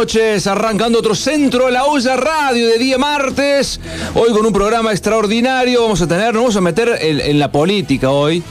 [0.00, 0.46] noches.
[0.46, 3.78] Arrancando otro centro la olla radio de día martes.
[4.14, 5.82] Hoy con un programa extraordinario.
[5.82, 8.42] Vamos a tener, nos vamos a meter en, la política hoy.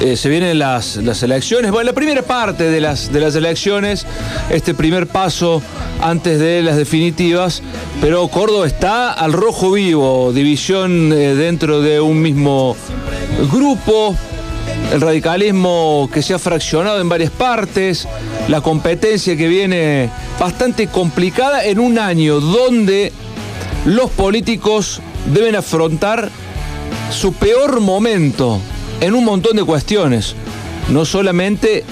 [0.00, 1.72] Eh, se vienen las, las, elecciones.
[1.72, 4.06] Bueno, la primera parte de las, de las elecciones,
[4.50, 5.60] este primer paso
[6.00, 7.60] antes de las definitivas.
[8.00, 12.76] Pero Córdoba está al rojo vivo, división eh, dentro de un mismo
[13.50, 14.14] grupo
[14.92, 18.06] el radicalismo que se ha fraccionado en varias partes,
[18.48, 23.12] la competencia que viene bastante complicada en un año donde
[23.84, 25.00] los políticos
[25.32, 26.30] deben afrontar
[27.10, 28.60] su peor momento
[29.00, 30.34] en un montón de cuestiones,
[30.90, 31.84] no solamente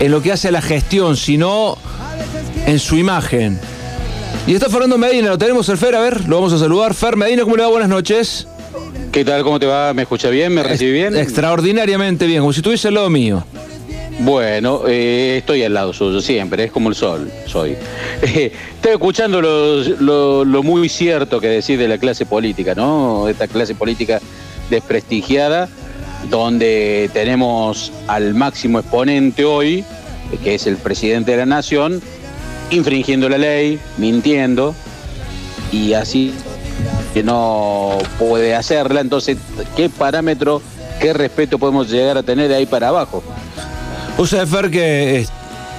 [0.00, 1.76] en lo que hace a la gestión, sino
[2.66, 3.58] en su imagen.
[4.46, 6.94] Y está Fernando Medina, lo tenemos el Fer, a ver, lo vamos a saludar.
[6.94, 7.68] Fer Medina, ¿cómo le va?
[7.68, 8.46] Buenas noches.
[9.12, 9.42] ¿Qué tal?
[9.42, 9.92] ¿Cómo te va?
[9.92, 10.54] ¿Me escucha bien?
[10.54, 11.14] ¿Me recibe bien?
[11.14, 13.44] Extraordinariamente bien, como si estuviese al lado mío.
[14.20, 17.76] Bueno, eh, estoy al lado suyo siempre, es como el sol, soy.
[18.22, 23.28] estoy escuchando lo, muy cierto que decís de la clase política, ¿no?
[23.28, 24.18] Esta clase política
[24.70, 25.68] desprestigiada,
[26.30, 29.84] donde tenemos al máximo exponente hoy,
[30.42, 32.00] que es el presidente de la nación,
[32.70, 34.74] infringiendo la ley, mintiendo,
[35.70, 36.32] y así
[37.12, 39.36] que no puede hacerla, entonces,
[39.76, 40.62] ¿qué parámetro,
[41.00, 43.22] qué respeto podemos llegar a tener de ahí para abajo?
[44.18, 45.26] O sea, Fer, que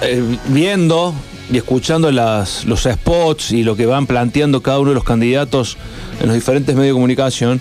[0.02, 1.14] eh, viendo
[1.50, 5.76] y escuchando los spots y lo que van planteando cada uno de los candidatos
[6.20, 7.60] en los diferentes medios de comunicación,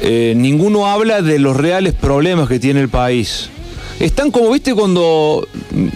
[0.00, 3.50] eh, ninguno habla de los reales problemas que tiene el país.
[4.00, 5.46] Están como, viste, cuando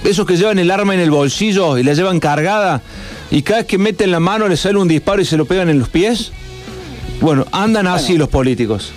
[0.04, 2.80] esos que llevan el arma en el bolsillo y la llevan cargada
[3.30, 5.69] y cada vez que meten la mano les sale un disparo y se lo pegan
[5.69, 6.32] en los pies.
[7.20, 8.92] Bueno, andan así los políticos.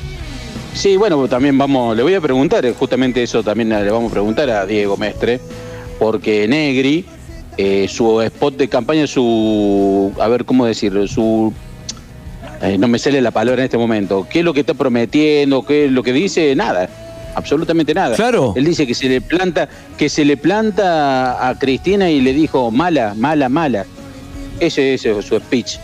[0.73, 4.13] Sí, bueno, también vamos, le voy a preguntar, eh, justamente eso también le vamos a
[4.13, 5.39] preguntar a Diego Mestre,
[5.99, 7.03] porque Negri,
[7.57, 11.51] eh, su spot de campaña, su, a ver cómo decirlo, su,
[12.61, 15.63] eh, no me sale la palabra en este momento, ¿qué es lo que está prometiendo?
[15.63, 16.55] ¿Qué es lo que dice?
[16.55, 16.89] Nada,
[17.35, 18.15] absolutamente nada.
[18.15, 18.53] Claro.
[18.55, 19.67] Él dice que se le planta,
[19.97, 23.85] que se le planta a Cristina y le dijo mala, mala, mala.
[24.59, 25.77] Ese es su speech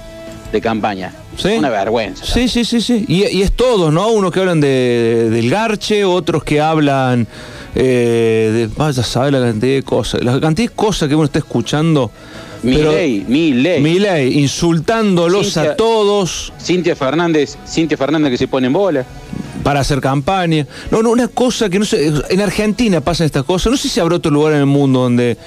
[0.51, 1.11] de campaña.
[1.45, 2.25] Una vergüenza.
[2.25, 3.05] Sí, sí, sí, sí.
[3.07, 4.09] Y, es todo, ¿no?
[4.09, 7.27] Unos que hablan de, del garche, otros que hablan
[7.75, 8.69] eh, de.
[8.75, 10.23] Vaya a saber la cantidad de cosas.
[10.23, 12.11] La cantidad de cosas que uno está escuchando.
[12.63, 13.81] Mi ley, mi ley.
[13.81, 16.51] Mi ley, insultándolos a todos.
[16.59, 19.05] Cintia Fernández, Cintia Fernández que se pone en bola.
[19.63, 20.65] Para hacer campaña.
[20.89, 22.11] No, no, una cosa que no sé.
[22.29, 23.71] En Argentina pasan estas cosas.
[23.71, 25.37] No sé si habrá otro lugar en el mundo donde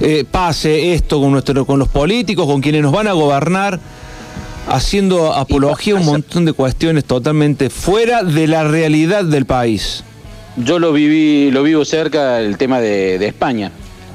[0.00, 3.80] eh, pase esto con, nuestro, con los políticos, con quienes nos van a gobernar
[4.68, 10.04] haciendo apología a un montón de cuestiones totalmente fuera de la realidad del país.
[10.56, 13.70] Yo lo viví, lo vivo cerca el tema de, España,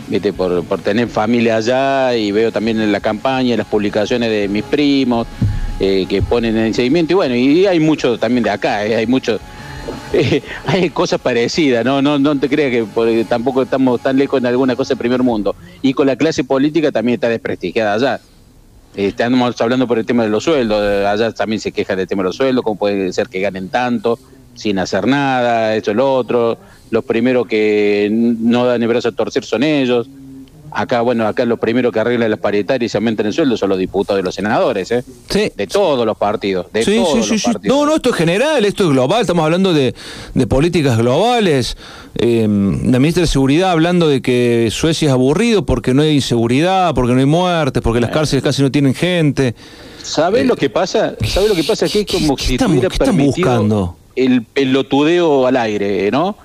[0.08, 0.34] ¿viste?
[0.34, 5.26] Por, tener familia allá y veo también en la campaña, las publicaciones de mis primos
[5.80, 9.08] eh, que ponen en seguimiento y bueno, y hay mucho también de acá, eh, hay
[9.08, 9.40] mucho,
[10.14, 12.02] eh, hay cosas parecidas, ¿no?
[12.02, 15.56] No, no te creas que tampoco estamos tan lejos en alguna cosa del primer mundo.
[15.82, 18.20] Y con la clase política también está desprestigiada allá.
[18.96, 22.30] Estamos hablando por el tema de los sueldos, allá también se queja del tema de
[22.30, 24.20] los sueldos, cómo puede ser que ganen tanto
[24.56, 26.58] sin hacer nada, esto, lo otro.
[26.92, 30.08] Los primeros que no dan el brazo a torcer son ellos.
[30.74, 33.70] Acá, bueno, acá lo primero que arregla las paritarias y se aumentan el sueldo son
[33.70, 35.04] los diputados y los senadores, ¿eh?
[35.30, 35.52] Sí.
[35.56, 37.78] De todos los partidos, de sí, todos sí, los partidos.
[37.78, 39.94] No, no, esto es general, esto es global, estamos hablando de,
[40.48, 41.78] políticas globales.
[42.16, 46.94] Eh, la ministra de Seguridad hablando de que Suecia es aburrido porque no hay inseguridad,
[46.96, 49.56] porque no hay muertes, porque las cárceles casi no tienen gente.
[50.02, 51.16] ¿Sabes eh, lo que pasa?
[51.26, 51.88] ¿Sabes lo que pasa?
[51.88, 53.98] Que es como si estuviera buscando?
[54.16, 56.38] el pelotudeo al aire, ¿no?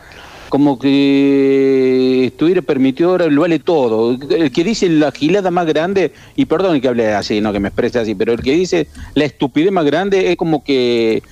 [0.48, 4.16] Como que estuviera permitido ahora lo vale todo.
[4.30, 7.68] El que dice la gilada más grande, y perdón que hable así, no que me
[7.68, 11.22] exprese así, pero el que dice la estupidez más grande es como que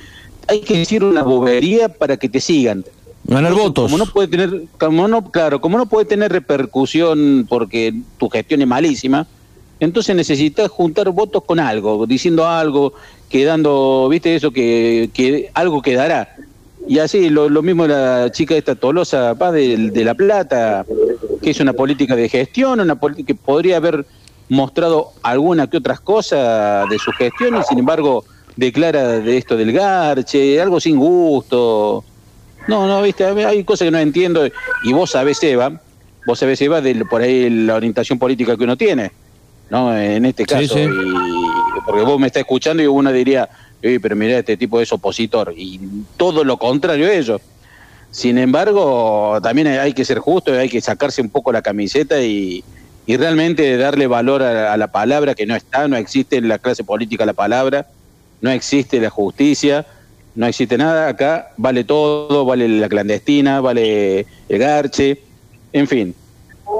[0.48, 2.84] hay que decir una bobería para que te sigan.
[3.24, 3.90] Ganar votos.
[3.90, 8.62] Como no puede tener, como no, claro, como no puede tener repercusión porque tu gestión
[8.62, 9.26] es malísima,
[9.80, 12.92] entonces necesitas juntar votos con algo, diciendo algo,
[13.28, 16.36] quedando, viste eso que, que algo quedará.
[16.86, 20.84] Y así, lo, mismo la chica esta Tolosa Paz de, de, La Plata,
[21.42, 24.06] que es una política de gestión, una política que podría haber
[24.48, 28.24] mostrado alguna que otras cosas de su gestión y sin embargo
[28.54, 32.04] declara de esto del garche, algo sin gusto.
[32.68, 34.46] No, no, viste, hay cosas que no entiendo
[34.84, 35.80] y vos sabés, Eva,
[36.26, 39.12] vos sabés, Eva, de por ahí la orientación política que uno tiene,
[39.70, 39.96] ¿no?
[39.96, 40.76] En este caso,
[41.84, 43.48] porque vos me estás escuchando y uno diría,
[44.00, 45.80] pero mira, este tipo es opositor, y
[46.16, 47.40] todo lo contrario a ellos.
[48.10, 52.64] Sin embargo, también hay que ser justo, hay que sacarse un poco la camiseta y,
[53.06, 56.82] y realmente darle valor a, la palabra que no está, no existe en la clase
[56.82, 57.86] política la palabra,
[58.40, 59.86] no existe la justicia,
[60.34, 65.20] no existe nada, acá vale todo, vale la clandestina, vale el garche,
[65.72, 66.14] en fin,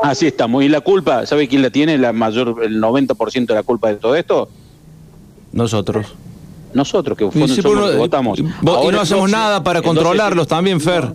[0.02, 0.64] así estamos.
[0.64, 3.96] ¿Y la culpa, sabe quién la tiene, la mayor, el 90% de la culpa de
[3.96, 4.50] todo esto?
[5.52, 6.14] Nosotros.
[6.74, 8.38] Nosotros, que, votamos.
[8.38, 11.12] Y, no hacemos nada para controlarlos también, Fer.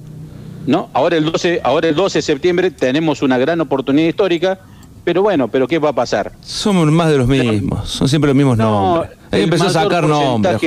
[0.65, 4.59] No, ahora el 12, ahora el 12 de septiembre tenemos una gran oportunidad histórica
[5.03, 6.31] pero bueno, pero ¿qué va a pasar?
[6.43, 9.11] Somos más de los mismos, son siempre los mismos nombres.
[9.31, 10.61] Hay que a sacar nombres.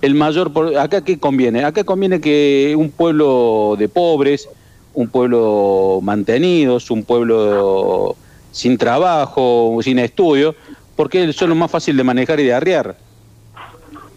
[0.00, 1.64] el mayor, acá qué conviene?
[1.64, 4.48] Acá conviene que un pueblo de pobres,
[4.94, 8.14] un pueblo mantenidos, un pueblo
[8.52, 10.54] sin trabajo, sin estudio,
[10.94, 12.96] porque son los más fácil de manejar y de arriar.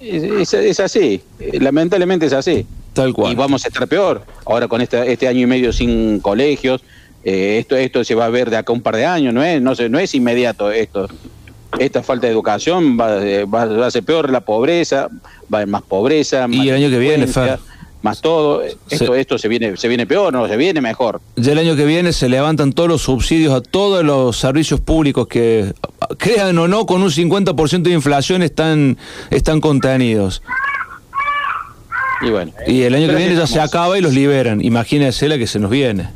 [0.01, 1.21] Es, es, así,
[1.53, 2.65] lamentablemente es así.
[2.93, 3.31] Tal cual.
[3.31, 4.23] Y vamos a estar peor.
[4.45, 6.83] Ahora con este, este año y medio sin colegios,
[7.23, 9.61] eh, esto, esto se va a ver de acá un par de años, no es,
[9.61, 11.07] no, no es inmediato esto.
[11.79, 15.07] Esta falta de educación va, eh, va, va a ser peor la pobreza,
[15.53, 16.47] va a haber más pobreza.
[16.49, 17.27] y el año que viene,
[18.01, 21.21] más todo, esto, esto se viene, se viene peor, no, se viene mejor.
[21.35, 25.27] Ya el año que viene se levantan todos los subsidios a todos los servicios públicos
[25.27, 25.73] que,
[26.17, 28.97] crean o no, con un 50% de inflación están,
[29.29, 30.41] están contenidos.
[32.21, 32.51] Y bueno.
[32.67, 34.63] Y el año que viene ya se acaba y los liberan.
[34.63, 36.09] Imagínese la que se nos viene.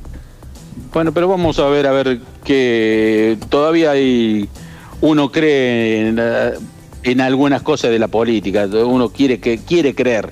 [0.93, 4.47] Bueno, pero vamos a ver, a ver que todavía hay,
[5.01, 6.07] uno cree
[7.03, 10.31] en, algunas cosas de la política, uno quiere que quiere creer,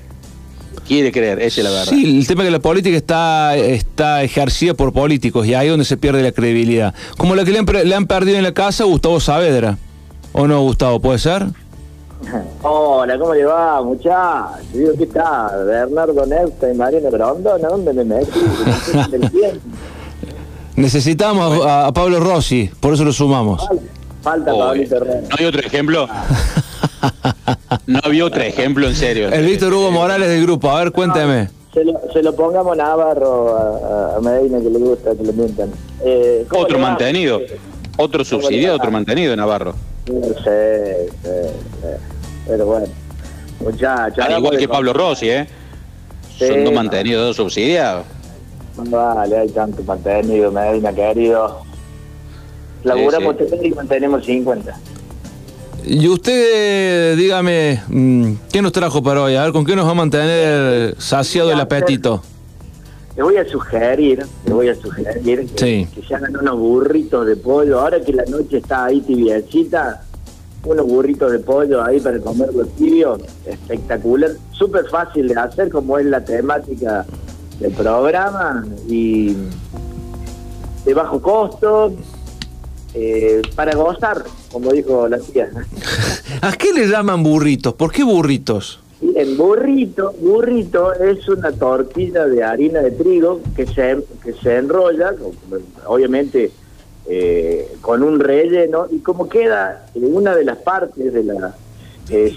[0.87, 1.93] quiere creer, esa es la verdad.
[1.93, 5.71] Sí, el tema es que la política está, está ejercida por políticos y ahí es
[5.71, 6.93] donde se pierde la credibilidad.
[7.17, 9.77] Como la que le han, le han perdido en la casa Gustavo Saavedra.
[10.33, 10.99] ¿O no, Gustavo?
[10.99, 11.45] ¿Puede ser?
[12.61, 14.71] Hola, ¿cómo le va, muchachos?
[14.73, 15.55] Digo, ¿qué está?
[15.65, 18.31] Bernardo Neusta y Mariano Grondona, ¿dónde me metí?
[20.75, 23.67] Necesitamos a, Pablo Rossi, por eso lo sumamos.
[24.21, 26.07] Falta ¿No hay otro ejemplo?
[27.87, 29.29] no había otro ejemplo, en serio.
[29.29, 31.49] El Víctor Hugo Morales del grupo, a ver, cuénteme.
[31.73, 33.57] Se lo, pongamos a Navarro,
[34.15, 35.71] a, Medina, que le gusta que le mientan.
[36.05, 37.41] Eh, otro mantenido,
[37.97, 39.73] otro subsidiado, otro mantenido, Navarro.
[40.05, 41.29] Sí, sí,
[42.47, 42.85] Pero bueno,
[43.59, 44.23] muchachos.
[44.37, 45.47] igual que Pablo Rossi, ¿eh?
[46.37, 48.05] Son dos mantenidos, dos subsidiados.
[48.75, 51.61] Vale, hay tanto mantenido, Medina, querido.
[52.83, 53.67] Laburamos sí, sí.
[53.67, 54.77] y mantenemos 50.
[55.85, 59.35] Y usted, dígame, mm, ¿qué nos trajo para hoy?
[59.35, 62.21] A ver, ¿con qué nos va a mantener saciado el apetito?
[63.17, 67.81] Le voy a sugerir, le voy a sugerir que, se hagan unos burritos de pollo.
[67.81, 70.03] Ahora que la noche está ahí tibiecita,
[70.63, 74.31] unos burritos de pollo ahí para comer los tibios, espectacular.
[74.51, 77.05] Súper fácil de hacer, como es la temática
[77.59, 79.35] el programa y
[80.85, 81.93] de bajo costo
[82.93, 85.49] eh, para gozar, como dijo la tía.
[86.41, 87.73] ¿A qué le llaman burritos?
[87.73, 88.79] ¿Por qué burritos?
[89.15, 95.13] El burrito, burrito es una tortilla de harina de trigo que se, que se enrolla,
[95.85, 96.51] obviamente
[97.05, 101.55] eh, con un relleno, y como queda en una de las partes de la
[102.09, 102.33] eh,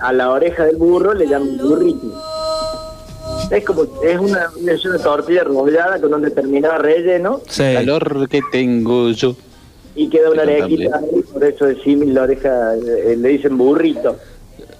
[0.00, 2.22] a la oreja del burro, le llaman burrito.
[3.50, 7.40] Es como, es una, es una tortilla rodeada con un determinado relleno.
[7.48, 7.62] Sí.
[7.62, 9.34] El calor que tengo yo.
[9.94, 14.16] Y queda una orejita ahí, por eso es símil la oreja, eh, le dicen burrito,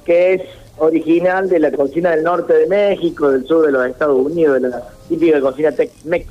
[0.05, 0.43] que es
[0.79, 4.69] original de la cocina del norte de México, del sur de los Estados Unidos, de
[4.69, 6.27] la típica cocina Tex-Mex.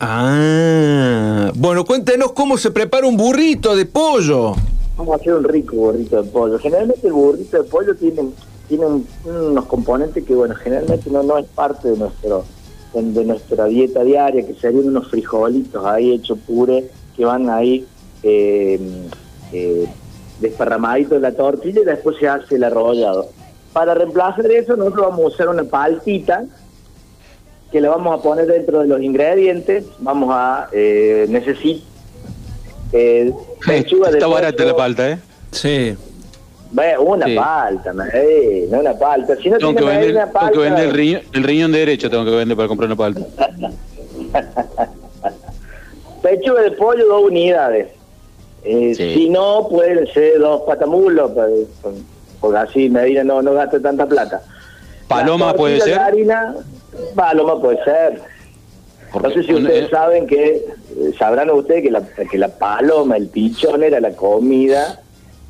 [0.00, 4.54] Ah, bueno, cuéntenos cómo se prepara un burrito de pollo.
[4.96, 6.58] Vamos a hacer un rico burrito de pollo.
[6.58, 8.22] Generalmente el burrito de pollo tiene
[8.68, 8.86] tiene
[9.24, 12.44] unos componentes que, bueno, generalmente no, no es parte de nuestro
[12.94, 17.84] de nuestra dieta diaria, que serían unos frijolitos ahí hechos pure, que van ahí
[18.24, 18.80] eh,
[19.52, 19.86] eh,
[20.40, 23.28] desparramaditos de la tortilla y después se hace el arrollado.
[23.72, 26.44] Para reemplazar eso, nosotros vamos a usar una paltita
[27.70, 29.84] que la vamos a poner dentro de los ingredientes.
[29.98, 31.82] Vamos a eh, necesitar.
[32.92, 33.32] Eh,
[33.66, 35.18] Está barata la palta, ¿eh?
[35.50, 35.96] Sí
[36.98, 39.36] una palta, eh, no una palta.
[39.36, 42.10] Si no tengo que vender, una palta, tengo que vender el riñón, el riñón derecho,
[42.10, 43.20] tengo que vender para comprar una palta.
[46.22, 47.88] Pechuga de pollo, dos unidades.
[48.64, 51.66] Eh, Si no, pueden ser dos patamulos, pues,
[52.40, 54.42] porque así Medina no, no gasta tanta plata.
[55.08, 55.98] ¿Paloma puede ser?
[55.98, 56.54] Harina,
[57.14, 58.20] paloma puede ser.
[59.22, 63.28] no sé si ustedes saben que, eh, sabrán ustedes que la, que la paloma, el
[63.28, 65.00] pichón era la comida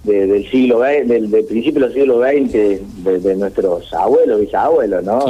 [0.03, 5.23] del siglo XX, del, principio del siglo XX, de, nuestros abuelos, bisabuelos, ¿no?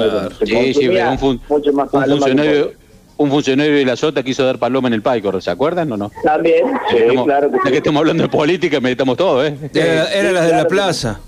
[0.44, 2.72] sí, sí, un, mucho más un funcionario,
[3.16, 6.10] un funcionario de la Sota quiso dar paloma en el Paico, ¿se acuerdan o no?
[6.24, 7.70] También, sí, Estamos- claro que ya sí.
[7.70, 9.54] que estamos hablando de política, meditamos todo, ¿eh?
[9.72, 11.20] Era, era la de la plaza.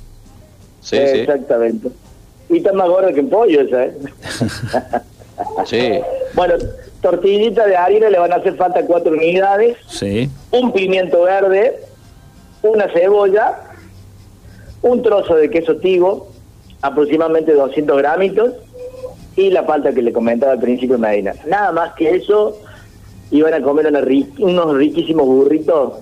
[0.81, 1.89] Sí, Eh, sí, Exactamente.
[2.49, 3.93] Y está más gordo que un pollo esa, ¿eh?
[5.67, 6.01] sí.
[6.35, 6.55] Bueno,
[7.01, 10.29] tortillita de harina le van a hacer falta cuatro unidades, Sí.
[10.51, 11.77] un pimiento verde,
[12.63, 13.61] una cebolla,
[14.83, 16.31] un trozo de queso tigo,
[16.83, 18.53] aproximadamente 200 gramitos,
[19.37, 21.35] y la palta que le comentaba al principio Medina.
[21.47, 22.57] Nada más que eso,
[23.31, 24.01] iban a comer una
[24.39, 25.93] unos riquísimos burritos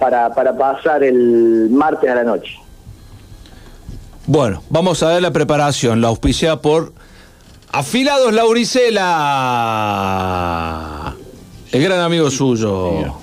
[0.00, 2.54] para, para pasar el martes a la noche.
[4.26, 6.00] Bueno, vamos a ver la preparación.
[6.00, 6.92] La auspicia por
[7.72, 8.32] Afilados
[9.34, 11.14] Lauricela.
[11.72, 13.14] El gran amigo suyo.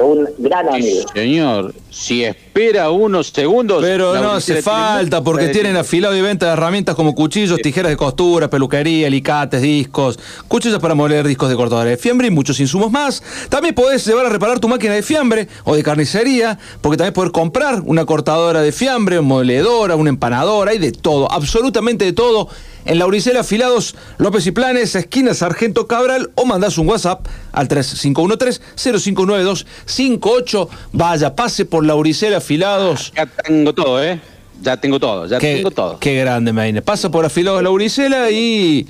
[0.00, 1.08] Un gran Sí, amigo.
[1.14, 3.82] señor, si espera unos segundos...
[3.82, 7.96] Pero no hace falta porque tienen afilado y venta de herramientas como cuchillos, tijeras de
[7.96, 12.92] costura, peluquería, alicates, discos, cuchillos para moler discos de cortadora de fiambre y muchos insumos
[12.92, 13.22] más.
[13.48, 17.32] También podés llevar a reparar tu máquina de fiambre o de carnicería, porque también podés
[17.32, 22.50] comprar una cortadora de fiambre, una moledora, una empanadora, hay de todo, absolutamente de todo.
[22.84, 30.68] En Lauricela Afilados, López y Planes, esquina Sargento Cabral, o mandás un WhatsApp al 3513-059258.
[30.92, 33.12] Vaya, pase por Lauricela Afilados.
[33.16, 34.20] Ya tengo todo, ¿eh?
[34.62, 35.98] Ya tengo todo, ya Qué, tengo todo.
[35.98, 36.80] qué grande, Medina.
[36.80, 38.86] Pasa por afilados Lauricela y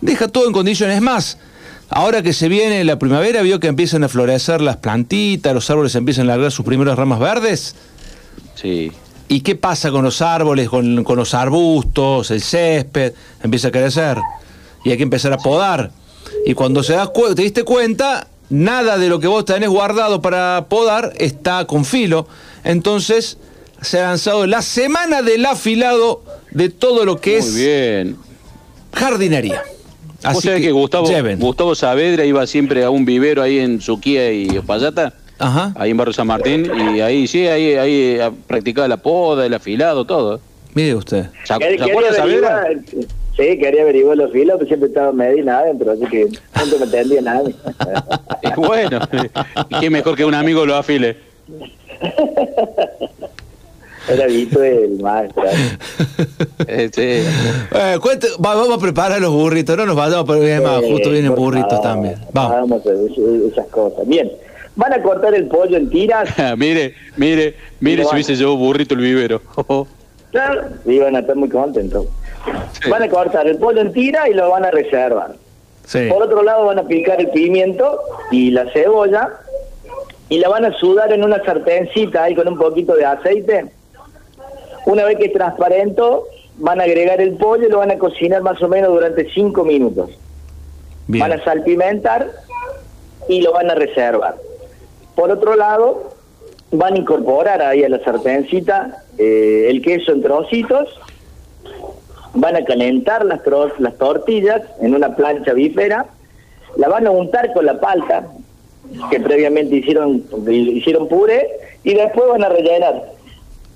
[0.00, 1.36] deja todo en condiciones más.
[1.90, 5.94] Ahora que se viene la primavera, vio que empiezan a florecer las plantitas, los árboles
[5.94, 7.74] empiezan a largar sus primeras ramas verdes.
[8.54, 8.92] Sí.
[9.28, 13.12] ¿Y qué pasa con los árboles, con, con los arbustos, el césped?
[13.42, 14.16] Empieza a crecer.
[14.84, 15.90] Y hay que empezar a podar.
[16.46, 20.20] Y cuando se das cu- te diste cuenta, nada de lo que vos tenés guardado
[20.20, 22.26] para podar está con filo.
[22.64, 23.38] Entonces
[23.80, 28.16] se ha lanzado la semana del afilado de todo lo que Muy es bien.
[28.92, 29.62] jardinería.
[29.62, 31.38] ¿Vos Así sabés que, que, Gustavo, lleven.
[31.38, 35.72] Gustavo Saavedra iba siempre a un vivero ahí en Suquía y Opayata, Ajá.
[35.78, 39.54] ahí en Barrio San Martín, y ahí sí, ahí, ahí ah, practicaba la poda, el
[39.54, 40.40] afilado, todo.
[40.74, 41.26] Mire usted.
[41.44, 42.68] ¿Se, Quería- ¿se acuerda Saavedra?
[43.36, 47.20] Sí, quería averiguar los filos, pero siempre estaba Medina adentro, así que nunca me entendía
[47.22, 47.42] nada.
[48.42, 49.00] Y bueno,
[49.70, 51.16] y qué mejor que un amigo lo afile.
[54.08, 55.44] Era Vito el maestro.
[56.66, 57.02] Eh, sí.
[57.02, 60.90] Eh, cuente- va- vamos a preparar los burritos, no nos vayamos, pero es más, Eh,
[60.90, 62.14] justo vienen burritos favor, también.
[62.32, 62.52] Vamos.
[62.52, 64.06] Vamos a ver esas cosas.
[64.08, 64.30] Bien,
[64.74, 66.28] van a cortar el pollo en tiras.
[66.56, 69.40] mire, mire, mire si hubiese llevado burrito el vivero.
[70.30, 72.06] Claro, y van a estar muy contentos.
[72.80, 72.88] Sí.
[72.88, 75.34] Van a cortar el pollo en tira y lo van a reservar.
[75.84, 76.08] Sí.
[76.08, 79.30] Por otro lado van a picar el pimiento y la cebolla
[80.28, 83.72] y la van a sudar en una sartencita ahí con un poquito de aceite.
[84.86, 88.42] Una vez que es transparento, van a agregar el pollo y lo van a cocinar
[88.42, 90.10] más o menos durante 5 minutos.
[91.08, 91.28] Bien.
[91.28, 92.30] Van a salpimentar
[93.28, 94.36] y lo van a reservar.
[95.16, 96.14] Por otro lado,
[96.72, 100.88] van a incorporar ahí a la sartencita eh, el queso en trocitos,
[102.34, 106.06] van a calentar las, tro- las tortillas en una plancha bífera,
[106.76, 108.28] la van a untar con la palta
[109.10, 111.48] que previamente hicieron, hicieron puré
[111.84, 113.04] y después van a rellenar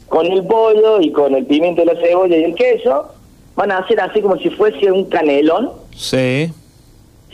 [0.09, 3.09] con el pollo y con el pimiento, la cebolla y el queso.
[3.57, 6.53] Van a hacer así como si fuese un canelón, Sí.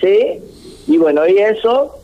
[0.01, 0.39] ¿sí?
[0.87, 1.97] Y bueno, y eso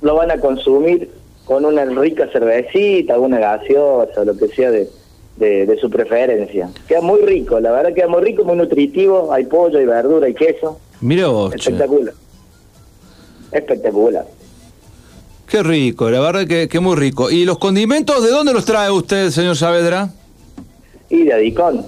[0.00, 1.10] lo van a consumir
[1.48, 4.86] con una rica cervecita, alguna gaseosa, lo que sea de,
[5.38, 6.68] de, de su preferencia.
[6.86, 10.34] Queda muy rico, la verdad queda muy rico, muy nutritivo, hay pollo, hay verdura, hay
[10.34, 10.78] queso.
[11.00, 11.70] Mire vos, che.
[11.70, 12.12] Espectacular.
[13.50, 14.26] Espectacular.
[15.48, 17.30] Qué rico, la verdad que, que muy rico.
[17.30, 20.10] ¿Y los condimentos de dónde los trae usted, señor Saavedra?
[21.08, 21.86] Y de Adicón.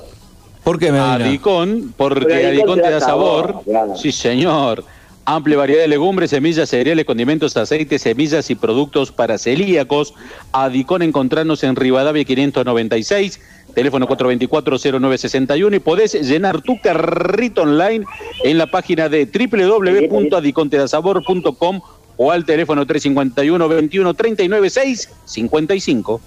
[0.65, 1.17] ¿Por qué, Medina?
[1.17, 3.61] Adicón, porque Porque Adicón te da sabor.
[3.65, 3.95] claro.
[3.97, 4.83] Sí, señor.
[5.33, 10.13] Amplia variedad de legumbres, semillas, cereales, condimentos, aceites, semillas y productos para celíacos.
[10.51, 13.39] Adicón, encontrarnos en Rivadavia 596,
[13.73, 18.05] teléfono 424-0961 y podés llenar tu carrito online
[18.43, 21.81] en la página de www.adicontedasabor.com
[22.17, 26.21] o al teléfono 351 21 39 6 55.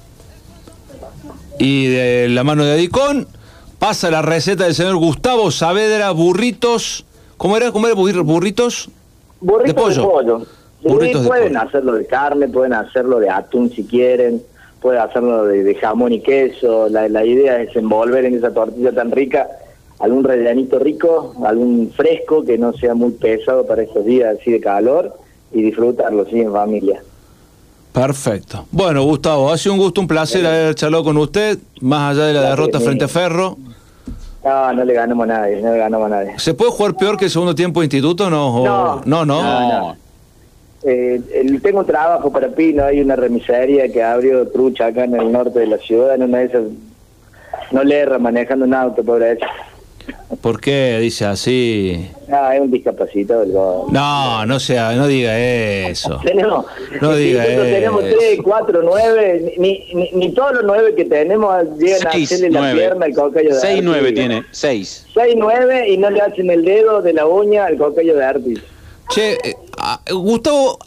[1.59, 3.27] Y de la mano de Adicón
[3.79, 7.03] pasa la receta del señor Gustavo Saavedra, burritos.
[7.37, 7.71] ¿Cómo era?
[7.71, 7.95] ¿Cómo era?
[7.95, 8.89] Burri- ¿Burritos?
[9.41, 10.01] Burritos De pollo.
[10.01, 10.39] de pollo.
[10.81, 11.61] Sí, Burritos de pueden pollo.
[11.67, 14.41] hacerlo de carne, pueden hacerlo de atún si quieren,
[14.81, 16.87] pueden hacerlo de, de jamón y queso.
[16.89, 19.47] La, la idea es envolver en esa tortilla tan rica
[19.99, 24.59] algún rellenito rico, algún fresco que no sea muy pesado para estos días así de
[24.59, 25.17] calor
[25.53, 27.01] y disfrutarlo, sí, en familia.
[27.93, 28.65] Perfecto.
[28.71, 32.33] Bueno, Gustavo, ha sido un gusto, un placer haber charlado con usted, más allá de
[32.33, 33.57] la Gracias, derrota frente a Ferro.
[34.43, 36.33] No, no le ganamos a nadie, no le ganamos a nadie.
[36.39, 38.29] ¿Se puede jugar peor que el segundo tiempo de instituto?
[38.29, 39.25] No, no, no.
[39.25, 39.95] No, no.
[40.85, 45.15] Eh, el- tengo un trabajo para Pino, hay una remisería que abrió trucha acá en
[45.15, 46.63] el norte de la ciudad, en una de esas
[47.71, 49.45] no le erra manejando un auto, pobre hecho.
[50.41, 52.09] ¿Por qué dice así?
[52.29, 53.85] Ah, es un discapacitado del gol.
[53.91, 56.19] No, no sea, no diga eso.
[56.23, 56.65] Tenemos,
[57.01, 58.17] No diga nosotros tenemos eso.
[58.17, 62.59] tres, cuatro, nueve, ni, ni, ni todos los nueve que tenemos llegan a hacerle la
[62.59, 62.79] nueve.
[62.79, 63.83] pierna al cocayo de Seis, Artis.
[63.83, 64.43] nueve tiene.
[64.51, 65.05] Seis.
[65.13, 68.59] Seis, nueve y no le hacen el dedo de la uña al cocayo de Artis.
[69.09, 70.79] Che, eh, ah, Gustavo,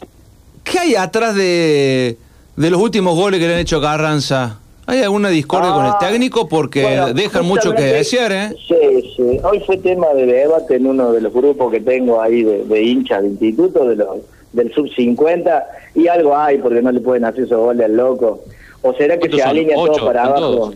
[0.63, 2.17] ¿qué hay atrás de,
[2.55, 4.59] de los últimos goles que le han hecho a Carranza?
[4.89, 6.47] ¿Hay alguna discordia con el Ah, técnico?
[6.47, 8.49] Porque bueno, dejan mucho que desear, ¿eh?
[8.67, 9.39] Sí, sí.
[9.43, 12.81] Hoy fue tema de debate en uno de los grupos que tengo ahí de, de
[12.83, 14.19] hinchas de instituto, de los,
[14.53, 18.43] del sub 50, y algo hay porque no le pueden hacer esos goles al loco.
[18.81, 19.91] ¿O será que ¿Cuántos se alinea ¿Ocho?
[19.93, 20.51] todo para ¿Son abajo?
[20.55, 20.75] todos?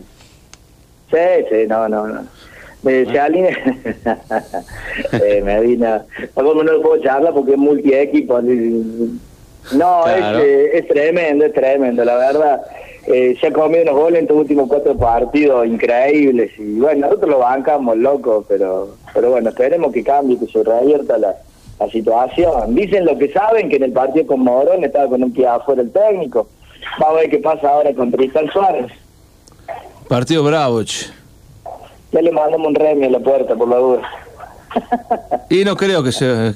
[1.10, 2.20] Sí, sí, no, no, no.
[2.84, 3.56] Eh, Se alinea.
[5.12, 6.04] eh, Medina.
[6.34, 8.40] Como no lo puedo charlar porque es multi-equipo.
[8.42, 10.38] No, Claro.
[10.38, 12.60] es, eh, es tremendo, es tremendo, la verdad.
[13.06, 17.30] Eh, se ha comido unos goles en estos últimos cuatro partidos increíbles y bueno, nosotros
[17.30, 21.34] lo bancamos, loco, pero pero bueno, esperemos que cambie, que se revierta la,
[21.80, 22.74] la situación.
[22.74, 25.82] Dicen lo que saben, que en el partido con Morón estaba con un pie afuera
[25.82, 26.46] el técnico.
[27.00, 28.92] Vamos a ver qué pasa ahora con Tristan Suárez.
[30.08, 31.06] Partido bravo, che.
[32.12, 34.02] Ya le mandamos un remi a la puerta, por la duda.
[35.50, 36.54] Y no creo que se...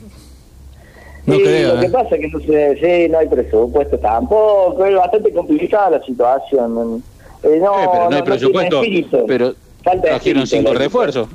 [1.26, 1.90] No Sí, creo, lo que ¿eh?
[1.90, 7.02] pasa es que no sé, sí, no hay presupuesto tampoco, es bastante complicada la situación.
[7.42, 8.80] Eh, no, Eh, pero no hay presupuesto.
[9.26, 9.54] Pero
[10.02, 11.28] trajeron cinco refuerzos.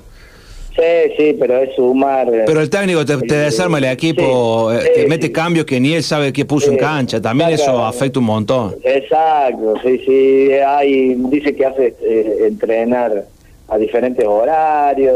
[0.73, 2.33] Sí, sí, pero es sumar.
[2.33, 5.33] eh, Pero el técnico te, te desarma el equipo, sí, te sí, mete sí.
[5.33, 7.21] cambios que ni él sabe qué puso en cancha.
[7.21, 8.75] También eso afecta un montón.
[8.83, 13.25] Exacto, sí, sí, hay, dice que hace eh, entrenar
[13.71, 15.15] a diferentes horarios,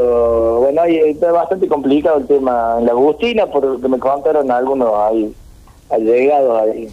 [0.61, 4.49] bueno, y es bastante complicado el tema en la Agustina, por lo que me contaron
[4.49, 5.29] algunos ahí,
[5.89, 6.87] allegados ahí,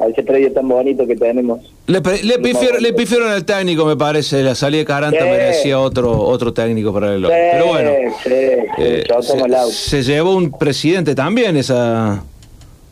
[0.00, 1.60] a ese predio tan bonito que tenemos.
[1.86, 4.42] Le, le, pifieron, le pifieron al técnico, me parece.
[4.42, 5.24] La salida de Caranta Sí.
[5.28, 7.90] merecía otro otro técnico para el Sí, Pero bueno,
[8.24, 12.22] sí, eh, se, se llevó un presidente también esa...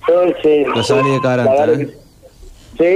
[0.06, 1.78] Sí, sí, La salida de Caranta, ¿eh?
[1.78, 2.00] que-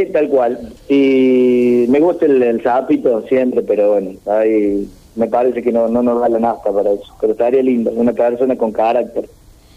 [0.06, 0.72] Sí, tal cual.
[0.88, 6.02] Y me gusta el, el sapito siempre, pero bueno, ahí me parece que no, no
[6.02, 7.14] nos da la nafta para eso.
[7.20, 9.28] Pero estaría lindo, una persona con carácter,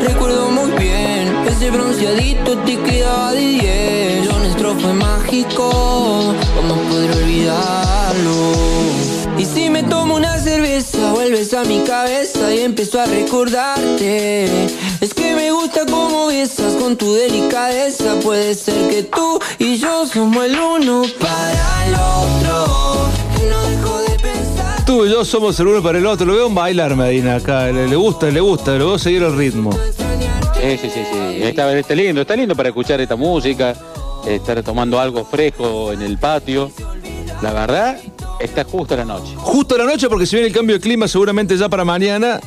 [0.06, 1.46] Recuerdo muy bien.
[1.46, 8.52] Ese bronceadito te quedaba de 10 Lo nuestro fue mágico ¿Cómo podré olvidarlo?
[9.38, 14.66] Y si me tomo una cerveza Vuelves a mi cabeza y empiezo a recordarte.
[15.00, 18.18] Es que me gusta cómo besas con tu delicadeza.
[18.20, 23.10] Puede ser que tú y yo somos el uno para el otro.
[23.48, 26.26] No dejo de pensar Tú y yo somos el uno para el otro.
[26.26, 27.66] Lo veo bailar, Medina, acá.
[27.70, 28.72] Le, le gusta, le gusta.
[28.72, 29.72] Lo veo seguir el ritmo.
[29.72, 31.42] Sí, sí, sí, sí.
[31.42, 33.74] Está, está lindo, está lindo para escuchar esta música,
[34.26, 36.70] estar tomando algo fresco en el patio.
[37.42, 37.98] La verdad,
[38.40, 39.34] está justo la noche.
[39.36, 42.40] Justo la noche, porque si viene el cambio de clima, seguramente ya para mañana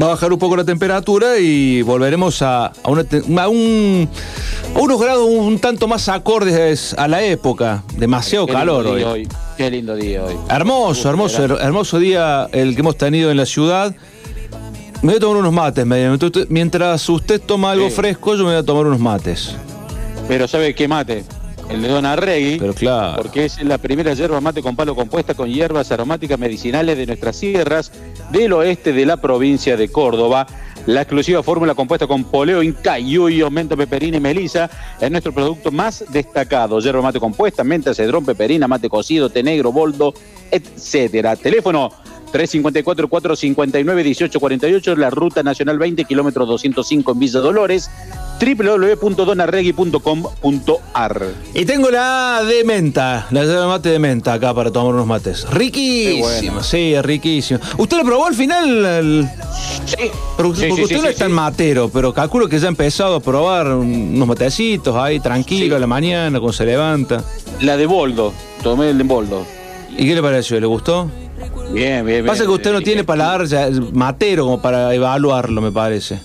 [0.00, 4.08] va a bajar un poco la temperatura y volveremos a, a una te- a un-
[4.74, 7.82] a unos grados un tanto más acordes a la época.
[7.96, 9.28] Demasiado Qué calor día hoy.
[9.56, 10.34] Qué lindo día hoy.
[10.48, 13.94] Hermoso, hermoso, hermoso día el que hemos tenido en la ciudad.
[15.02, 15.84] Me voy a tomar unos mates,
[16.48, 17.96] Mientras usted toma algo Sí.
[17.96, 19.54] fresco, yo me voy a tomar unos mates.
[20.28, 21.24] Pero ¿sabe qué mate?
[21.72, 22.58] El de Don Arregui.
[22.58, 23.16] Pero claro.
[23.16, 27.36] Porque es la primera yerba mate con palo compuesta con hierbas aromáticas medicinales de nuestras
[27.36, 27.90] sierras
[28.30, 30.46] del oeste de la provincia de Córdoba.
[30.84, 34.68] La exclusiva fórmula compuesta con poleo inca, yuyo, menta, peperina y melisa
[35.00, 36.78] es nuestro producto más destacado.
[36.80, 40.12] Yerba mate compuesta, menta, cedrón, peperina, mate cocido, té negro, boldo,
[40.50, 41.36] etcétera.
[41.36, 41.90] Teléfono
[42.32, 47.90] 354-459-1848, la ruta nacional 20, kilómetro 205 en Villa Dolores,
[48.40, 51.26] www.donarregui.com.ar.
[51.54, 55.46] Y tengo la de menta, la yerba mate de menta acá para tomar unos mates.
[55.50, 56.62] Riquísimo, bueno.
[56.62, 57.60] sí, es riquísimo.
[57.78, 58.84] ¿Usted lo probó al final?
[58.84, 59.28] el-
[59.86, 62.66] Sí, Porque, Sí, porque sí, usted sí, no es tan matero, pero calculo que ya
[62.66, 67.22] ha empezado a probar unos matecitos ahí, tranquilo, a la mañana, cuando se levanta.
[67.60, 69.44] La de Boldo, tomé el de Boldo.
[69.96, 70.58] ¿Y qué le pareció?
[70.58, 71.10] ¿Le gustó?
[71.70, 72.26] Bien, bien, bien.
[72.26, 73.06] Pasa que usted no Bien, tiene bien.
[73.06, 76.20] paladar ya, matero como para evaluarlo, me parece.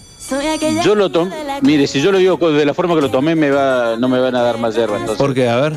[0.83, 3.49] Yo lo tomé, mire, si yo lo digo de la forma que lo tomé, me
[3.49, 4.97] va, no me van a dar más yerba.
[4.97, 5.47] Entonces, ¿Por qué?
[5.47, 5.73] A ver.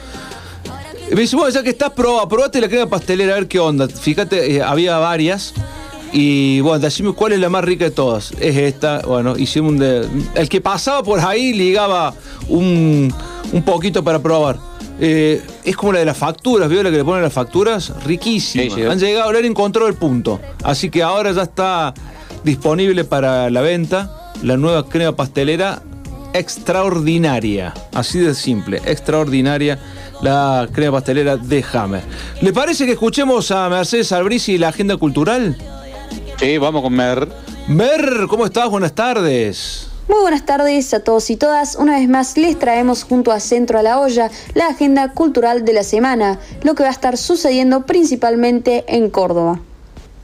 [1.12, 3.88] me dice, bueno, ya que estás probando, probate la crema pastelera, a ver qué onda.
[3.88, 5.54] Fíjate, eh, había varias.
[6.12, 8.32] Y bueno, decime cuál es la más rica de todas.
[8.40, 9.02] Es esta.
[9.02, 10.08] Bueno, hicimos un de.
[10.34, 12.16] El que pasaba por ahí ligaba
[12.48, 13.14] un,
[13.52, 14.58] un poquito para probar.
[15.02, 17.94] Eh, es como la de las facturas, ¿vio la que le ponen las facturas?
[18.06, 18.92] Riquísima.
[18.92, 20.40] Han llegado, le han encontrado el punto.
[20.64, 21.94] Así que ahora ya está
[22.44, 25.82] disponible para la venta la nueva crema pastelera
[26.34, 27.74] extraordinaria.
[27.94, 29.80] Así de simple, extraordinaria
[30.22, 32.04] la crema pastelera de Hammer.
[32.42, 35.58] ¿Le parece que escuchemos a Mercedes Albrisi y la agenda cultural?
[36.38, 37.28] Sí, vamos con Mer.
[37.68, 38.70] Mer, ¿cómo estás?
[38.70, 39.89] Buenas tardes.
[40.10, 41.76] Muy buenas tardes a todos y todas.
[41.76, 45.74] Una vez más les traemos junto a Centro a la Olla la agenda cultural de
[45.74, 49.62] la semana, lo que va a estar sucediendo principalmente en Córdoba.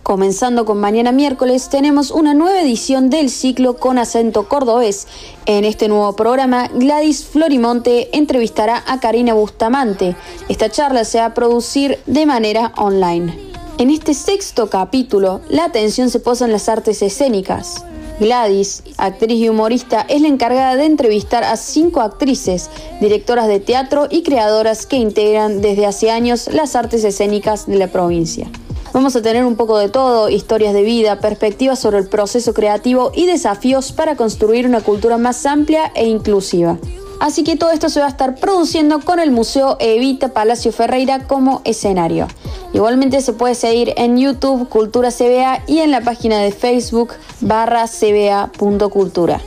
[0.02, 5.08] Comenzando con mañana miércoles, tenemos una nueva edición del ciclo con acento cordobés.
[5.46, 10.16] En este nuevo programa, Gladys Florimonte entrevistará a Karina Bustamante.
[10.50, 13.38] Esta charla se va a producir de manera online.
[13.78, 17.86] En este sexto capítulo, la atención se posa en las artes escénicas.
[18.20, 22.70] Gladys, actriz y humorista, es la encargada de entrevistar a cinco actrices,
[23.02, 27.88] directoras de teatro y creadoras que integran desde hace años las artes escénicas de la
[27.88, 28.50] provincia.
[28.94, 33.12] Vamos a tener un poco de todo, historias de vida, perspectivas sobre el proceso creativo
[33.14, 36.78] y desafíos para construir una cultura más amplia e inclusiva.
[37.20, 41.28] Así que todo esto se va a estar produciendo con el Museo Evita Palacio Ferreira
[41.28, 42.28] como escenario.
[42.74, 47.86] Igualmente se puede seguir en YouTube Cultura CBA y en la página de Facebook barra
[47.88, 49.40] cba.cultura.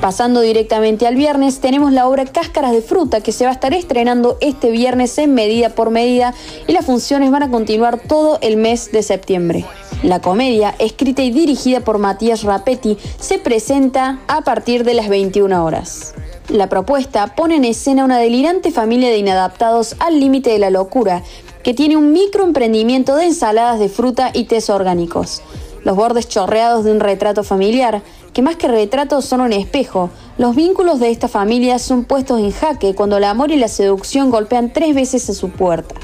[0.00, 3.72] Pasando directamente al viernes, tenemos la obra Cáscaras de Fruta que se va a estar
[3.72, 6.34] estrenando este viernes en medida por medida
[6.66, 9.64] y las funciones van a continuar todo el mes de septiembre.
[10.02, 15.64] La comedia, escrita y dirigida por Matías Rapetti, se presenta a partir de las 21
[15.64, 16.14] horas.
[16.48, 21.22] La propuesta pone en escena una delirante familia de inadaptados al límite de la locura,
[21.62, 25.40] que tiene un microemprendimiento de ensaladas de fruta y tés orgánicos.
[25.84, 28.02] Los bordes chorreados de un retrato familiar,
[28.32, 30.10] que más que retratos son un espejo.
[30.36, 34.30] Los vínculos de esta familia son puestos en jaque cuando el amor y la seducción
[34.30, 35.94] golpean tres veces a su puerta.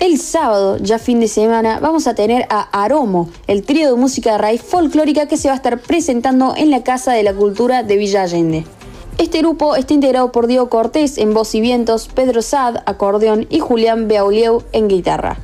[0.00, 4.32] El sábado, ya fin de semana, vamos a tener a Aromo, el trío de música
[4.32, 7.84] de raíz folclórica que se va a estar presentando en la Casa de la Cultura
[7.84, 8.66] de Villa Allende.
[9.18, 13.60] Este grupo está integrado por Diego Cortés en voz y vientos, Pedro Sad, acordeón y
[13.60, 15.38] Julián Beaulieu en guitarra.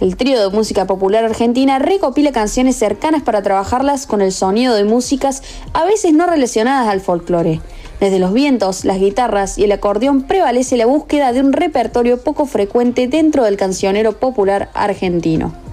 [0.00, 4.84] El trío de música popular argentina recopila canciones cercanas para trabajarlas con el sonido de
[4.84, 7.60] músicas a veces no relacionadas al folclore.
[8.00, 12.44] Desde los vientos, las guitarras y el acordeón prevalece la búsqueda de un repertorio poco
[12.44, 15.63] frecuente dentro del cancionero popular argentino.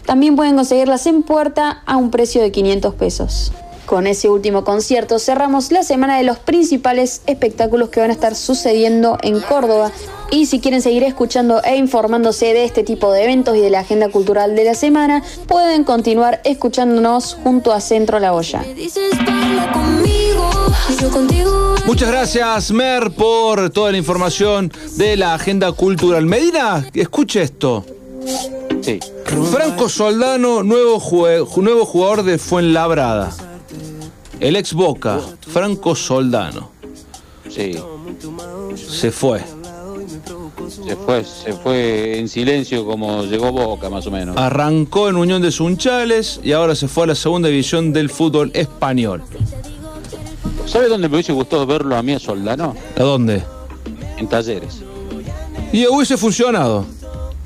[0.05, 3.53] También pueden conseguirlas en puerta a un precio de 500 pesos.
[3.85, 8.35] Con ese último concierto cerramos la semana de los principales espectáculos que van a estar
[8.35, 9.91] sucediendo en Córdoba.
[10.31, 13.81] Y si quieren seguir escuchando e informándose de este tipo de eventos y de la
[13.81, 18.63] agenda cultural de la semana, pueden continuar escuchándonos junto a Centro La Olla.
[21.85, 26.25] Muchas gracias, Mer, por toda la información de la agenda cultural.
[26.25, 27.85] Medina, escuche esto.
[28.81, 28.99] Sí.
[29.51, 30.99] Franco Soldano, nuevo,
[31.57, 33.54] nuevo jugador de Fuenlabrada.
[34.39, 36.71] El ex Boca, Franco Soldano.
[37.49, 37.75] Sí.
[38.75, 39.41] Se fue.
[40.85, 44.35] Se fue, se fue en silencio como llegó Boca, más o menos.
[44.37, 48.51] Arrancó en Unión de Sunchales y ahora se fue a la segunda división del fútbol
[48.53, 49.23] español.
[50.65, 52.75] ¿Sabe dónde me hubiese gustado verlo a mí a Soldano?
[52.97, 53.43] ¿A dónde?
[54.17, 54.81] En talleres.
[55.71, 56.85] Y hubiese funcionado.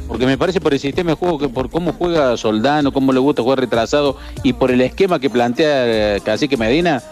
[0.10, 3.20] Porque me parece por el sistema de juego, que por cómo juega Soldano, cómo le
[3.20, 7.04] gusta jugar retrasado y por el esquema que plantea eh, Cacique Medina,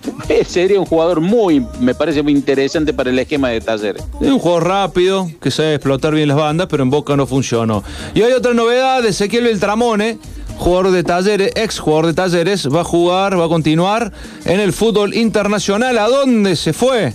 [0.46, 4.04] sería un jugador muy, me parece muy interesante para el esquema de Talleres.
[4.20, 7.82] Es un jugador rápido, que sabe explotar bien las bandas, pero en Boca no funcionó.
[8.14, 10.18] Y hay otra novedad, Ezequiel Beltramone,
[10.58, 14.12] jugador de Talleres, ex jugador de Talleres, va a jugar, va a continuar
[14.44, 15.98] en el fútbol internacional.
[15.98, 17.14] ¿A dónde se fue?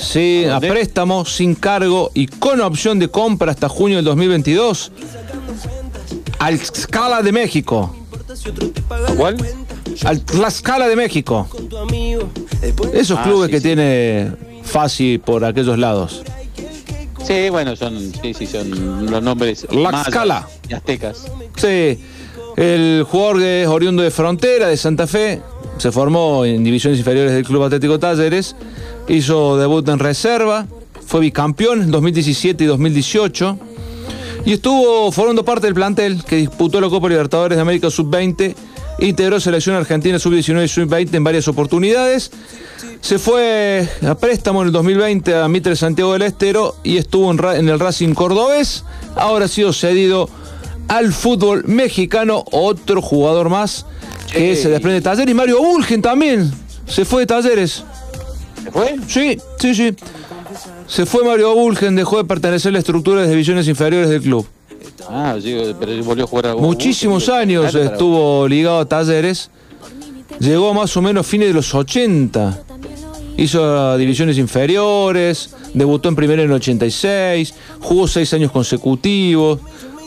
[0.00, 4.92] Sí, a préstamo, sin cargo y con opción de compra hasta junio del 2022.
[6.38, 7.94] Al Scala de México.
[9.16, 9.36] ¿Cuál?
[10.04, 11.48] Al Tlaxcala de México.
[12.94, 13.62] Esos Ah, clubes sí, que sí.
[13.64, 14.32] tiene
[14.62, 16.22] fácil por aquellos lados.
[17.24, 20.48] Sí, bueno, son, sí, sí, son los nombres Tlaxcala.
[20.68, 21.26] y aztecas.
[21.56, 21.98] Sí,
[22.56, 25.42] el jugador que es oriundo de Frontera, de Santa Fe,
[25.76, 28.56] se formó en divisiones inferiores del Club Atlético Talleres,
[29.10, 30.66] hizo debut en reserva,
[31.06, 33.58] fue bicampeón en 2017 y 2018
[34.44, 38.54] y estuvo formando parte del plantel que disputó la Copa Libertadores de América Sub-20,
[39.00, 42.30] integró selección argentina Sub-19 y Sub-20 en varias oportunidades.
[43.00, 47.68] Se fue a préstamo en el 2020 a Mitre Santiago del Estero y estuvo en,
[47.68, 48.84] el Racing Cordobés.
[49.16, 50.28] Ahora ha sido cedido
[50.88, 53.86] al fútbol mexicano, otro jugador más
[54.32, 55.30] que se desprende de Talleres.
[55.30, 56.50] Y Mario Bulgen también
[56.86, 57.84] se fue de Talleres.
[58.62, 58.96] ¿Se fue?
[59.06, 59.94] Sí, sí, sí.
[60.86, 64.46] Se fue Mario Bulgen, dejó de pertenecer a la estructura de divisiones inferiores del club.
[65.08, 69.50] Ah, digo, pero volvió a jugar a Muchísimos años Claro, estuvo ligado a Talleres.
[70.38, 72.62] Llegó más o menos fines de los 80.
[73.36, 79.60] Hizo divisiones inferiores, debutó en primera en el 86, jugó seis años consecutivos,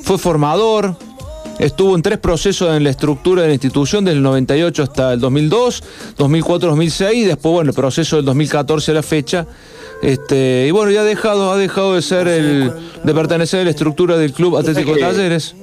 [0.03, 0.95] fue formador,
[1.59, 5.19] estuvo en tres procesos en la estructura de la institución desde el 98 hasta el
[5.19, 5.83] 2002,
[6.17, 9.45] 2004, 2006 y después, bueno, el proceso del 2014 a la fecha.
[10.01, 12.71] Este, y bueno, ya ha dejado, ha dejado de ser el,
[13.03, 15.55] de pertenecer a la estructura del Club Atlético Talleres.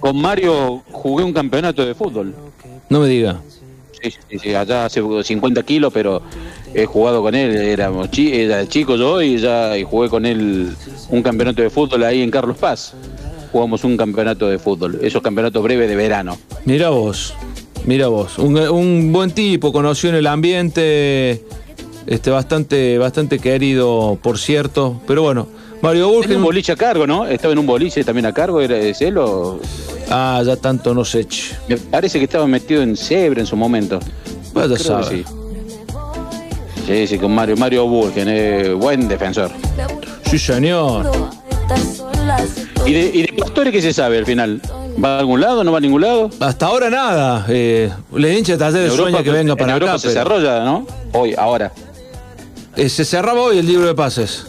[0.00, 2.34] Con Mario jugué un campeonato de fútbol.
[2.88, 3.40] No me diga.
[4.00, 6.22] Sí, sí, sí, allá hace 50 kilos, pero
[6.72, 7.54] he jugado con él.
[7.56, 10.72] Éramos chi- era chico yo y ya y jugué con él
[11.10, 12.94] un campeonato de fútbol ahí en Carlos Paz.
[13.52, 16.36] Jugamos un campeonato de fútbol, esos campeonatos breves de verano.
[16.64, 17.34] Mira vos,
[17.84, 18.38] mira vos.
[18.38, 21.42] Un, un buen tipo, conoció en el ambiente,
[22.06, 25.00] este, bastante, bastante querido, por cierto.
[25.06, 25.46] Pero bueno,
[25.80, 26.36] Mario Tenía Burgen.
[26.36, 27.26] un boliche a cargo, ¿no?
[27.26, 29.58] Estaba en un boliche también a cargo, ¿era de él o...?
[30.10, 31.26] Ah, ya tanto no sé.
[31.68, 34.00] Me parece que estaba metido en Cebre en su momento.
[34.54, 35.04] Vaya sabe.
[35.18, 35.24] sí.
[36.86, 37.56] Sí, sí, con Mario.
[37.58, 39.50] Mario Burgen, eh, buen defensor.
[40.30, 41.10] Sí, señor.
[42.88, 44.62] ¿Y de, ¿Y de Pastore qué se sabe al final?
[45.04, 45.62] ¿Va a algún lado?
[45.62, 46.30] ¿No va a ningún lado?
[46.40, 47.44] Hasta ahora nada.
[47.46, 49.98] Eh, le hincha de En talleres sueña que pues, venga en para Europa acá.
[49.98, 50.86] se pero- ya, ¿no?
[51.12, 51.70] Hoy, ahora.
[52.76, 54.46] Eh, se cerraba hoy el libro de pases.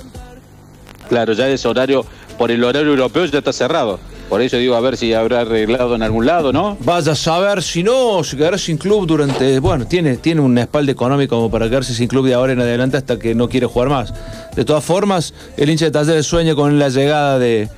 [1.10, 2.06] Claro, ya es horario,
[2.38, 4.00] por el horario europeo ya está cerrado.
[4.30, 6.78] Por eso digo, a ver si habrá arreglado en algún lado, ¿no?
[6.82, 9.60] Vaya a saber, si no, se quedará sin club durante.
[9.60, 12.96] Bueno, tiene, tiene un espalda económico como para quedarse sin club de ahora en adelante
[12.96, 14.14] hasta que no quiere jugar más.
[14.56, 17.70] De todas formas, el hincha de Talleres sueña con la llegada de,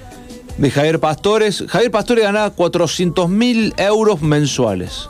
[0.57, 1.63] de Javier Pastores.
[1.67, 5.07] Javier Pastores ganaba 400 mil euros mensuales.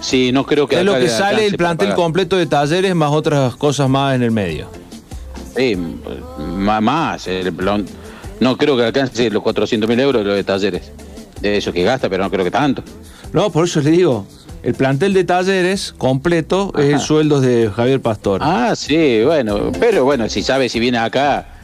[0.00, 3.10] Sí, no creo que es lo que le sale el plantel completo de Talleres más
[3.10, 4.68] otras cosas más en el medio.
[5.56, 5.76] Sí,
[6.38, 7.26] más.
[7.26, 7.84] el plan-
[8.40, 10.92] no creo que alcance los 400 mil euros de los de talleres.
[11.40, 12.82] De eso que gasta, pero no creo que tanto.
[13.32, 14.26] No, por eso le digo,
[14.62, 18.40] el plantel de Talleres completo es el sueldo de Javier Pastor.
[18.42, 19.72] Ah, sí, bueno.
[19.80, 21.57] Pero bueno, si sabe, si viene acá,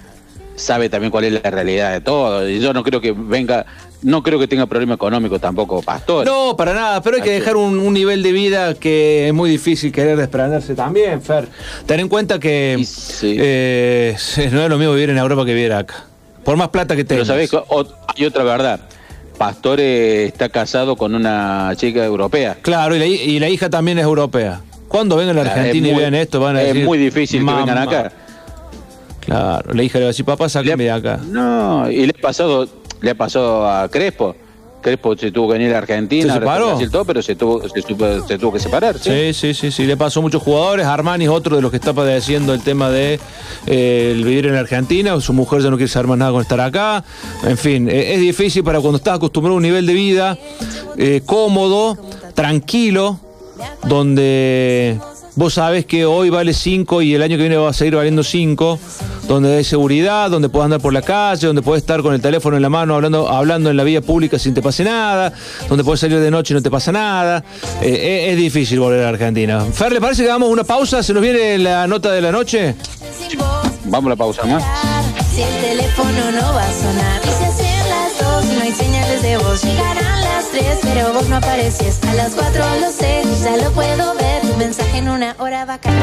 [0.57, 2.49] sabe también cuál es la realidad de todo.
[2.49, 3.67] Y yo no creo que venga,
[4.03, 6.25] no creo que tenga problema económico tampoco, Pastor.
[6.27, 9.51] No, para nada, pero hay que dejar un, un nivel de vida que es muy
[9.51, 11.49] difícil querer desprenderse también, Fer.
[11.87, 12.85] Ten en cuenta que
[13.23, 14.17] eh,
[14.53, 16.05] no es lo mismo vivir en Europa que vivir acá.
[16.45, 17.29] Por más plata que Pero tengas.
[17.29, 17.87] sabés, que o-
[18.17, 18.81] hay otra verdad.
[19.39, 22.57] Pastor está casado con una chica europea.
[22.63, 24.61] Claro, y la, y la hija también es europea.
[24.87, 26.85] Cuando vengan a la Argentina es y vean esto, van a es decir.
[26.85, 28.13] muy difícil que vengan acá.
[29.27, 31.19] Claro, la hija le a decir, papá, sáqueme de acá.
[31.25, 32.69] No, y le ha pasado,
[33.01, 34.37] le ha pasado a Crespo.
[34.83, 36.79] Crespo se tuvo que venir a Argentina, ¿Se separó?
[36.93, 38.99] Todo, pero se tuvo, se, tuvo- se tuvo que separar.
[38.99, 39.11] ¿sí?
[39.11, 40.85] Sí, sí, sí, sí, le pasó a muchos jugadores.
[40.85, 43.19] Armani es otro de los que está padeciendo el tema de
[43.67, 45.19] eh, el vivir en Argentina.
[45.23, 47.03] Su mujer ya no quiere saber más nada con estar acá.
[47.45, 50.37] En fin, eh, es difícil para cuando estás acostumbrado a un nivel de vida
[50.99, 51.97] eh, cómodo,
[52.35, 53.19] tranquilo,
[53.89, 54.99] donde
[55.37, 58.23] vos sabés que hoy vale 5 y el año que viene va a seguir valiendo
[58.23, 58.79] 5,
[59.29, 62.57] donde hay seguridad, donde puedes andar por la calle, donde puedes estar con el teléfono
[62.57, 65.33] en la mano hablando, hablando en la vía pública sin te pase nada,
[65.69, 67.45] donde puedes salir de noche y no te pasa nada.
[67.83, 69.65] Eh, es, es difícil volver a Argentina.
[69.73, 71.03] Fer, ¿le parece que hagamos una pausa?
[71.03, 72.75] ¿Se nos viene la nota de la noche?
[73.87, 74.63] Vamos a la pausa más.
[75.35, 78.73] Si el teléfono no va a sonar Y se hacen las dos y no hay
[78.73, 83.25] señales de voz Llegarán las tres pero vos no apareces A las cuatro lo sé,
[83.43, 84.24] ya lo puedo ver
[84.55, 85.97] Tu mensaje en una hora va a caer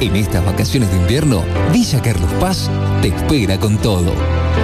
[0.00, 2.70] En estas vacaciones de invierno, Villa Carlos Paz
[3.02, 4.10] te espera con todo.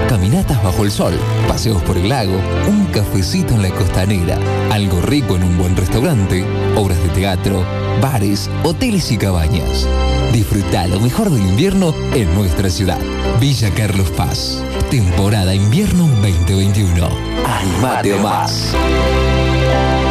[0.08, 1.12] Caminatas bajo el sol,
[1.46, 4.38] paseos por el lago, un cafecito en la costanera,
[4.70, 6.42] algo rico en un buen restaurante,
[6.76, 7.62] obras de teatro,
[8.00, 9.86] bares, hoteles y cabañas.
[10.32, 13.00] Disfruta lo mejor del invierno en nuestra ciudad.
[13.38, 14.62] Villa Carlos Paz.
[14.90, 17.06] Temporada invierno 2021.
[17.44, 18.74] Animate más.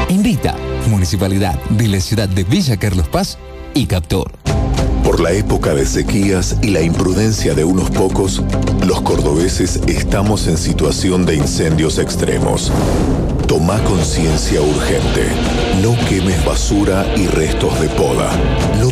[0.09, 0.53] Invita
[0.89, 3.37] Municipalidad de la ciudad de Villa Carlos Paz
[3.73, 4.31] y Captor.
[5.03, 8.43] Por la época de sequías y la imprudencia de unos pocos,
[8.85, 12.71] los cordobeses estamos en situación de incendios extremos.
[13.47, 15.27] Toma conciencia urgente.
[15.81, 18.29] No quemes basura y restos de poda.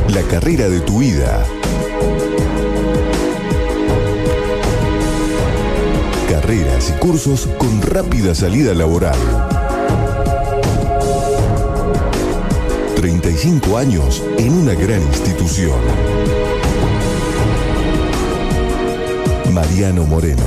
[0.10, 1.46] La carrera de tu vida.
[6.50, 9.18] Y cursos con rápida salida laboral.
[12.95, 15.78] 35 años en una gran institución.
[19.52, 20.45] Mariano Moreno,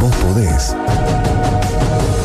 [0.00, 0.74] vos podés.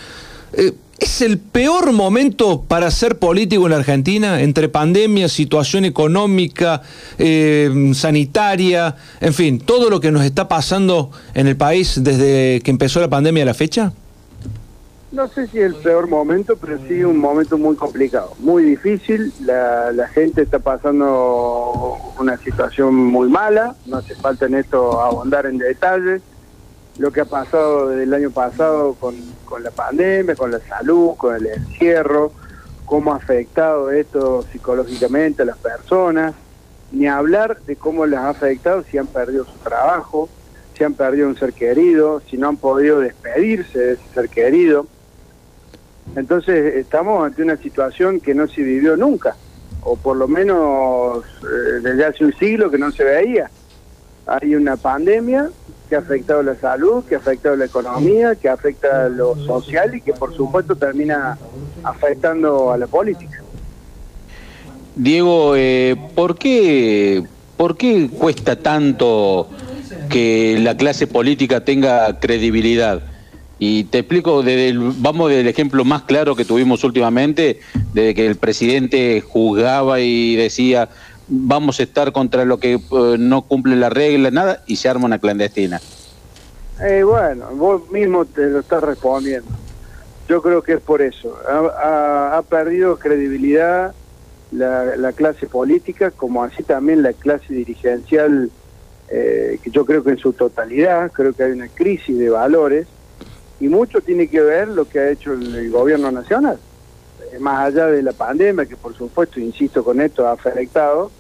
[0.54, 4.42] Eh, ¿Es el peor momento para ser político en la Argentina?
[4.42, 6.82] Entre pandemia, situación económica,
[7.18, 12.72] eh, sanitaria, en fin, todo lo que nos está pasando en el país desde que
[12.72, 13.94] empezó la pandemia a la fecha?
[15.14, 19.32] No sé si es el peor momento, pero sí un momento muy complicado, muy difícil.
[19.46, 25.46] La, la gente está pasando una situación muy mala, no hace falta en esto abundar
[25.46, 26.22] en detalles.
[27.00, 31.16] Lo que ha pasado desde el año pasado con, con la pandemia, con la salud,
[31.16, 32.34] con el encierro,
[32.86, 36.36] cómo ha afectado esto psicológicamente a las personas,
[36.92, 40.28] ni hablar de cómo les ha afectado si han perdido su trabajo,
[40.76, 44.86] si han perdido un ser querido, si no han podido despedirse de ese ser querido.
[46.18, 49.38] Entonces estamos ante una situación que no se vivió nunca,
[49.84, 53.50] o por lo menos eh, desde hace un siglo que no se veía.
[54.26, 55.50] Hay una pandemia
[55.90, 60.02] que ha afectado la salud, que ha afectado la economía, que afecta lo social y
[60.02, 61.38] que por supuesto termina
[61.84, 63.42] afectando a la política.
[64.96, 67.24] Diego, eh, ¿por, qué,
[67.58, 69.50] ¿por qué cuesta tanto
[70.10, 73.02] que la clase política tenga credibilidad?
[73.58, 77.60] Y te explico, desde el- vamos del ejemplo más claro que tuvimos últimamente,
[77.94, 80.90] de que el presidente juzgaba y decía,
[81.30, 85.06] vamos a estar contra lo que eh, no cumple la regla, nada, y se arma
[85.06, 85.80] una clandestina.
[86.82, 89.50] Eh, bueno, vos mismo te lo estás respondiendo.
[90.28, 91.38] Yo creo que es por eso.
[91.48, 93.94] Ha, perdido credibilidad
[94.52, 98.50] la, la clase política, como así también la clase dirigencial,
[99.10, 102.88] eh, que yo creo que en su totalidad, creo que hay una crisis de valores,
[103.60, 106.60] y mucho tiene que ver lo que ha hecho el, gobierno nacional.
[107.40, 111.12] Más allá de la pandemia, que por supuesto, insisto con esto, ha afectado,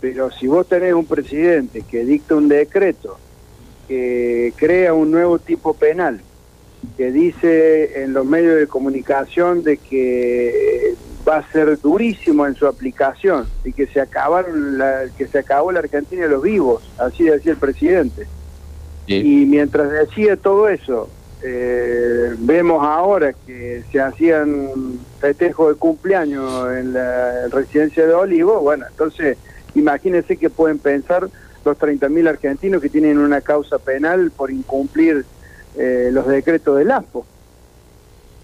[0.00, 3.18] pero si vos tenés un presidente que dicta un decreto
[3.88, 6.20] que crea un nuevo tipo penal,
[6.96, 10.94] que dice en los medios de comunicación de que
[11.26, 15.70] va a ser durísimo en su aplicación y que se acabaron la, que se acabó
[15.70, 18.26] la Argentina de los vivos, así decía el presidente.
[19.06, 21.08] Y mientras decía todo eso,
[21.42, 28.86] eh, vemos ahora que se hacían festejos de cumpleaños en la residencia de Olivo, bueno,
[28.88, 29.36] entonces
[29.74, 31.28] imagínense que pueden pensar
[31.64, 35.24] los 30.000 argentinos que tienen una causa penal por incumplir
[35.76, 37.26] eh, los decretos del ASPO.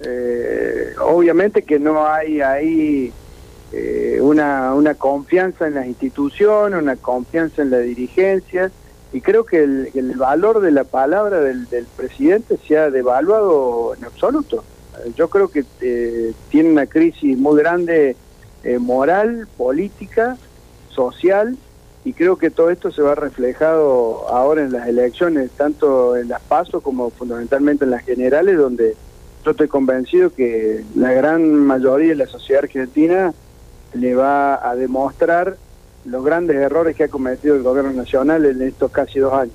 [0.00, 3.12] Eh, obviamente que no hay ahí
[3.72, 8.70] eh, una, confianza en las instituciones, una confianza en la dirigencia,
[9.12, 14.04] y creo que el, valor de la palabra del, del presidente se ha devaluado en
[14.04, 14.64] absoluto.
[15.16, 18.16] Yo creo que eh, tiene una crisis muy grande
[18.80, 20.36] moral, política,
[20.98, 21.56] social,
[22.04, 26.40] y creo que todo esto se va reflejado ahora en las elecciones, tanto en las
[26.40, 28.96] pasos como fundamentalmente en las generales, donde
[29.44, 33.32] yo estoy convencido que la gran mayoría de la sociedad argentina
[33.94, 35.56] le va a demostrar
[36.04, 39.54] los grandes errores que ha cometido el gobierno nacional en estos casi dos años.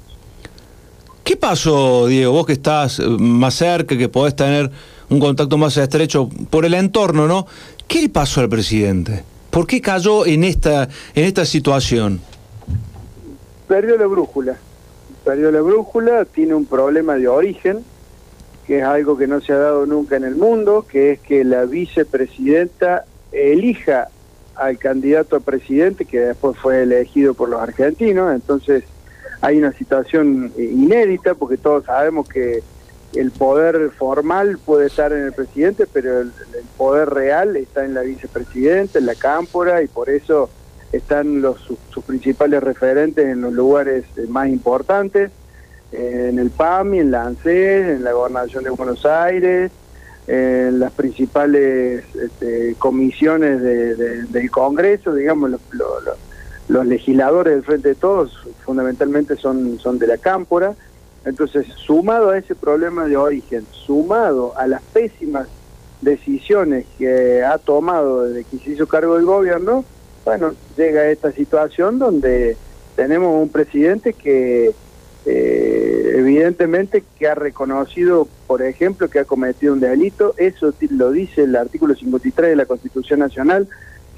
[1.24, 2.34] ¿Qué pasó, Diego?
[2.34, 4.70] Vos que estás eh, más cerca, que podés tener
[5.10, 7.48] un contacto más estrecho por el entorno, ¿no?
[7.88, 9.24] ¿Qué le pasó al presidente?
[9.54, 12.20] ¿Por qué cayó en esta, en esta situación?
[13.68, 14.58] Perdió la brújula,
[15.24, 17.86] perdió la brújula, tiene un problema de origen,
[18.66, 21.44] que es algo que no se ha dado nunca en el mundo, que es que
[21.44, 24.08] la vicepresidenta elija
[24.56, 28.86] al candidato a presidente que después fue elegido por los argentinos, entonces
[29.42, 32.64] hay una situación inédita porque todos sabemos que
[33.16, 37.94] el poder formal puede estar en el presidente, pero el, el poder real está en
[37.94, 40.50] la vicepresidenta, en la cámpora, y por eso
[40.92, 45.32] están los, sus, sus principales referentes en los lugares eh, más importantes,
[45.92, 49.72] eh, en el PAMI, en la ANSES, en la Gobernación de Buenos Aires,
[50.28, 56.18] en las principales este, comisiones de- de- del Congreso, digamos, los, lo- lo-
[56.70, 58.32] los legisladores del Frente de Todos
[58.66, 60.74] fundamentalmente son, son de la cámpora.
[61.26, 65.48] Entonces, sumado a ese problema de origen, sumado a las pésimas
[66.02, 69.86] decisiones que ha tomado desde que se hizo cargo del gobierno,
[70.26, 72.58] bueno, llega esta situación donde
[72.96, 74.74] tenemos un presidente que
[75.26, 81.44] eh, evidentemente que ha reconocido, por ejemplo, que ha cometido un delito, eso lo dice
[81.44, 83.68] el artículo 53 de la Constitución Nacional,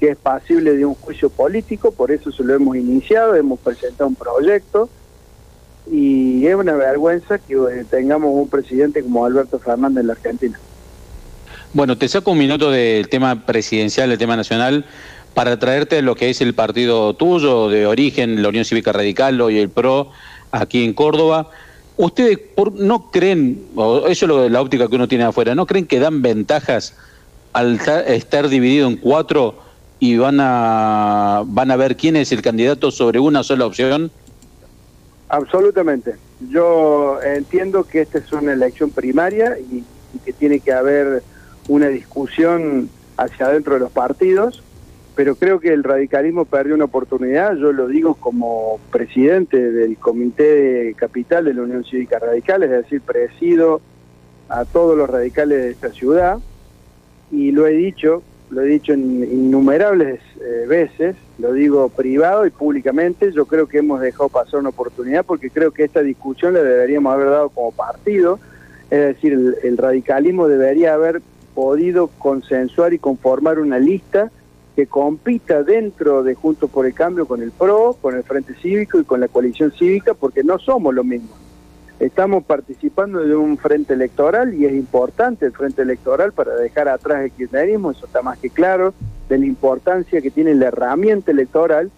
[0.00, 4.08] que es pasible de un juicio político, por eso se lo hemos iniciado, hemos presentado
[4.08, 4.88] un proyecto,
[5.90, 10.58] y es una vergüenza que eh, tengamos un presidente como Alberto Fernández en la Argentina.
[11.72, 14.84] Bueno, te saco un minuto del tema presidencial, del tema nacional,
[15.34, 19.58] para traerte lo que es el partido tuyo, de origen, la Unión Cívica Radical, hoy
[19.58, 20.10] el PRO,
[20.50, 21.50] aquí en Córdoba.
[21.98, 25.66] ¿Ustedes por- no creen, o eso es lo la óptica que uno tiene afuera, no
[25.66, 26.94] creen que dan ventajas
[27.52, 29.58] al ta- estar dividido en cuatro
[29.98, 34.10] y van a, van a ver quién es el candidato sobre una sola opción?
[35.28, 36.14] Absolutamente.
[36.50, 39.84] Yo entiendo que esta es una elección primaria y,
[40.24, 41.22] que tiene que haber
[41.68, 44.62] una discusión hacia adentro de los partidos,
[45.14, 50.94] pero creo que el radicalismo perdió una oportunidad, yo lo digo como presidente del Comité
[50.96, 53.80] Capital de la Unión Cívica Radical, es decir, presido
[54.48, 56.38] a todos los radicales de esta ciudad,
[57.30, 63.32] y lo he dicho, lo he dicho innumerables eh, veces, lo digo privado y públicamente,
[63.32, 67.12] yo creo que hemos dejado pasar una oportunidad porque creo que esta discusión la deberíamos
[67.12, 68.38] haber dado como partido,
[68.90, 71.20] es decir, el, el radicalismo debería haber
[71.54, 74.30] podido consensuar y conformar una lista
[74.76, 79.00] que compita dentro de Juntos por el Cambio con el PRO, con el Frente Cívico
[79.00, 81.30] y con la coalición cívica, porque no somos lo mismo.
[81.98, 87.24] Estamos participando de un frente electoral y es importante el frente electoral para dejar atrás
[87.24, 88.92] el kirchnerismo, eso está más que claro,
[89.30, 91.90] de la importancia que tiene la herramienta electoral,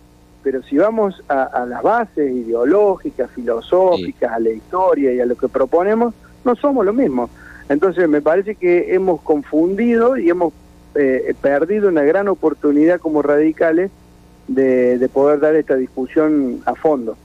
[0.45, 5.37] pero si vamos a, a las bases ideológicas, filosóficas, a la historia y a lo
[5.37, 7.29] que proponemos, no somos lo mismo.
[7.69, 10.53] Entonces me parece que hemos confundido y hemos
[10.95, 13.91] eh, perdido una gran oportunidad como radicales
[14.47, 17.17] de, de poder dar esta discusión a fondo.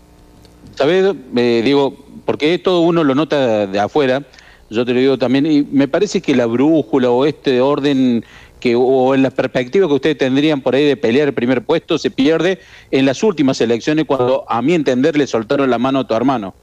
[0.76, 1.16] ¿Sabes?
[1.36, 1.96] Eh, digo,
[2.26, 4.24] porque todo uno lo nota de afuera,
[4.70, 8.24] yo te lo digo también, y me parece que la brújula o este orden
[8.60, 11.98] que o en la perspectiva que ustedes tendrían por ahí de pelear el primer puesto
[11.98, 12.60] se pierde
[12.92, 16.54] en las últimas elecciones cuando a mi entender le soltaron la mano a tu hermano.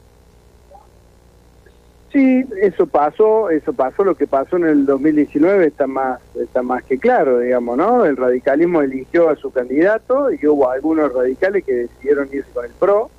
[2.11, 6.83] Sí, eso pasó, eso pasó, lo que pasó en el 2019 está más está más
[6.85, 8.07] que claro, digamos, ¿no?
[8.07, 12.73] El radicalismo eligió a su candidato y hubo algunos radicales que decidieron irse con el
[12.73, 13.11] PRO.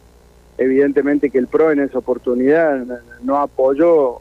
[0.62, 2.86] Evidentemente que el PRO en esa oportunidad
[3.24, 4.20] no apoyó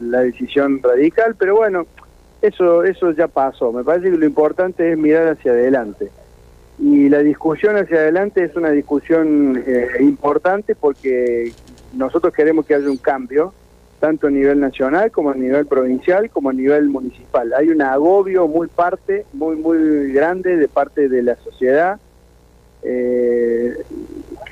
[0.00, 1.86] la decisión radical, pero bueno,
[2.40, 3.72] eso eso ya pasó.
[3.72, 6.10] Me parece que lo importante es mirar hacia adelante.
[6.78, 11.52] Y la discusión hacia adelante es una discusión eh, importante porque
[11.92, 13.52] nosotros queremos que haya un cambio
[14.00, 17.52] tanto a nivel nacional como a nivel provincial como a nivel municipal.
[17.52, 22.00] Hay un agobio muy parte, muy muy grande de parte de la sociedad
[22.82, 23.76] eh,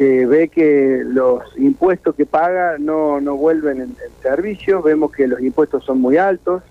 [0.00, 5.26] que ve que los impuestos que paga no, no vuelven en, en servicio, vemos que
[5.26, 6.62] los impuestos son muy altos,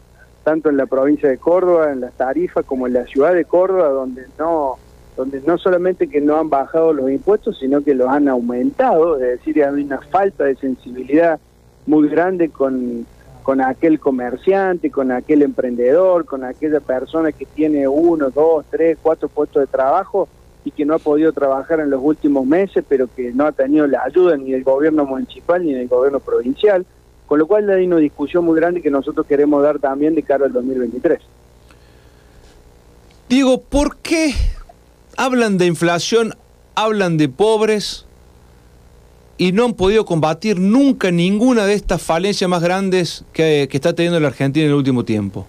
[0.43, 3.89] tanto en la provincia de Córdoba, en las tarifas, como en la ciudad de Córdoba,
[3.89, 4.77] donde no
[5.15, 9.37] donde no solamente que no han bajado los impuestos, sino que los han aumentado, es
[9.37, 11.39] decir, hay una falta de sensibilidad
[11.85, 13.05] muy grande con,
[13.43, 19.29] con aquel comerciante, con aquel emprendedor, con aquella persona que tiene uno, dos, tres, cuatro
[19.29, 20.27] puestos de trabajo
[20.71, 24.03] que no ha podido trabajar en los últimos meses, pero que no ha tenido la
[24.03, 26.85] ayuda ni del gobierno municipal ni del gobierno provincial,
[27.27, 30.45] con lo cual hay una discusión muy grande que nosotros queremos dar también de cara
[30.45, 31.19] al 2023.
[33.29, 34.33] Digo, ¿por qué
[35.15, 36.33] hablan de inflación,
[36.75, 38.05] hablan de pobres,
[39.37, 43.93] y no han podido combatir nunca ninguna de estas falencias más grandes que, que, está
[43.93, 45.47] teniendo la Argentina en el último tiempo?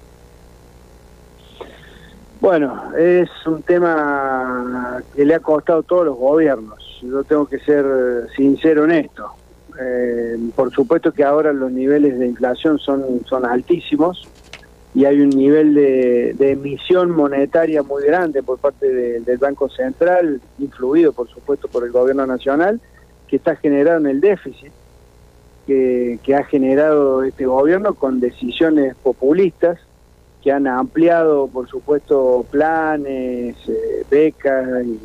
[2.41, 7.01] Bueno, es un tema que le ha costado a todos los gobiernos.
[7.03, 7.85] Yo tengo que ser
[8.35, 9.31] sincero en esto.
[9.81, 13.05] Eh, por supuesto que ahora los niveles de inflación son,
[13.45, 14.29] altísimos
[14.95, 20.41] y hay un nivel de, emisión monetaria muy grande por parte de, del Banco Central,
[20.59, 22.81] influido por supuesto por el gobierno nacional,
[23.29, 24.73] que está generado en el déficit
[25.67, 29.79] que, ha generado este gobierno con decisiones populistas
[30.43, 34.99] que han ampliado, por supuesto, planes, eh, becas y,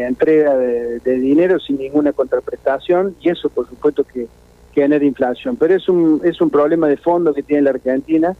[0.00, 4.26] entrega de, dinero sin ninguna contraprestación y eso, por supuesto, que,
[4.72, 5.54] genera inflación.
[5.54, 8.34] Pero es un, es un problema de fondo que tiene la Argentina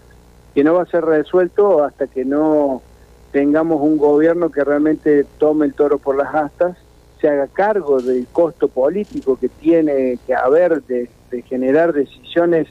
[0.53, 2.83] que no va a ser resuelto hasta que no
[3.31, 6.77] tengamos un gobierno que realmente tome el toro por las astas
[7.21, 11.09] se haga cargo del costo político que tiene que haber de
[11.47, 12.67] generar decisiones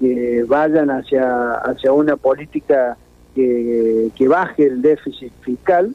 [0.00, 2.96] que, vayan hacia, hacia una política
[3.34, 5.94] que, que baje el déficit fiscal,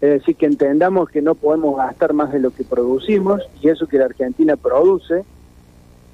[0.00, 3.86] es decir, que entendamos que no podemos gastar más de lo que producimos y eso
[3.86, 5.24] que la Argentina produce,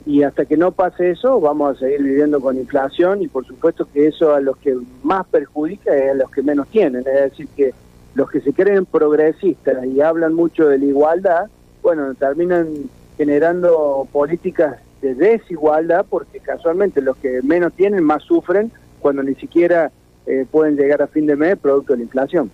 [0.07, 3.87] y hasta que no pase eso vamos a seguir viviendo con inflación y por supuesto
[3.93, 7.49] que eso a los que más perjudica es a los que menos tienen, es decir,
[7.57, 7.75] que
[8.15, 11.51] los que se creen progresistas y hablan mucho de la igualdad,
[11.83, 12.69] bueno, terminan
[13.17, 18.71] generando políticas de desigualdad porque casualmente los que menos tienen más sufren
[19.01, 19.91] cuando ni siquiera
[20.27, 22.51] eh, pueden llegar a fin de mes producto de la inflación.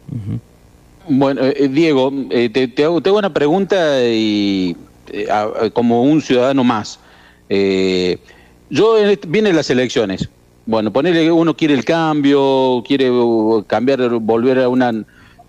[1.08, 4.76] Bueno, eh, Diego, eh, te, hago, una pregunta y
[5.12, 6.98] eh, a, como un ciudadano más.
[7.48, 8.18] Eh,
[8.70, 8.96] yo
[9.28, 10.28] vienen las elecciones.
[10.64, 14.92] Bueno, ponerle uno quiere el cambio, quiere uh, cambiar, volver a una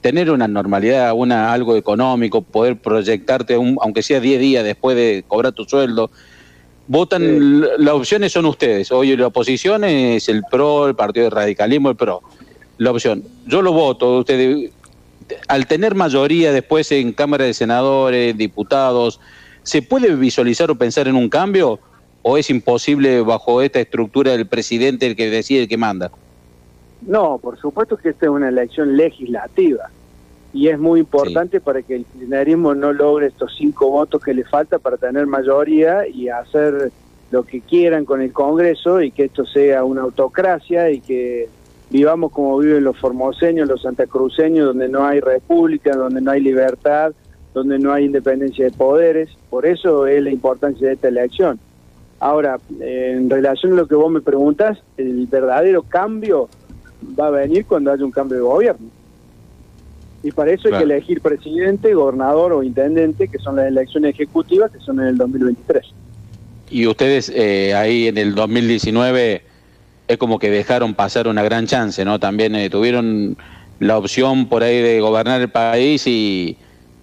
[0.02, 5.24] tener una normalidad, una algo económico, poder proyectarte, un, aunque sea 10 días después de
[5.28, 6.12] cobrar tu sueldo.
[6.88, 7.68] Votan, sí.
[7.80, 8.92] las opciones son ustedes.
[8.92, 12.22] Hoy la oposición es el PRO, el Partido de Radicalismo, el PRO.
[12.78, 13.24] La opción.
[13.46, 14.20] Yo lo voto.
[14.20, 14.72] Ustedes,
[15.48, 19.20] al tener mayoría después en Cámara de Senadores, diputados,
[19.64, 21.80] ¿se puede visualizar o pensar en un cambio?
[22.22, 26.12] ¿O es imposible bajo esta estructura del presidente el que decide, el que manda?
[27.02, 29.90] No, por supuesto que esta es una elección legislativa
[30.58, 31.64] y es muy importante sí.
[31.64, 36.08] para que el kirchnerismo no logre estos cinco votos que le falta para tener mayoría
[36.08, 36.92] y hacer
[37.30, 41.48] lo que quieran con el Congreso y que esto sea una autocracia y que
[41.92, 47.14] vivamos como viven los formoseños, los santacruceños, donde no hay república, donde no hay libertad,
[47.54, 49.30] donde no hay independencia de poderes.
[49.52, 51.60] Por eso es la importancia de esta elección.
[52.20, 56.50] Ahora, en relación a lo que vos me preguntas, el verdadero cambio
[57.20, 58.97] va a venir cuando haya un cambio de gobierno.
[60.24, 64.72] Y para eso hay que elegir presidente, gobernador o intendente, que son las elecciones ejecutivas,
[64.72, 65.86] que son en el 2023.
[66.70, 69.42] Y ustedes eh, ahí en el 2019
[70.08, 72.20] es como que dejaron pasar una gran chance, ¿no?
[72.20, 73.38] También eh, tuvieron
[73.80, 76.58] la opción por ahí de gobernar el país y,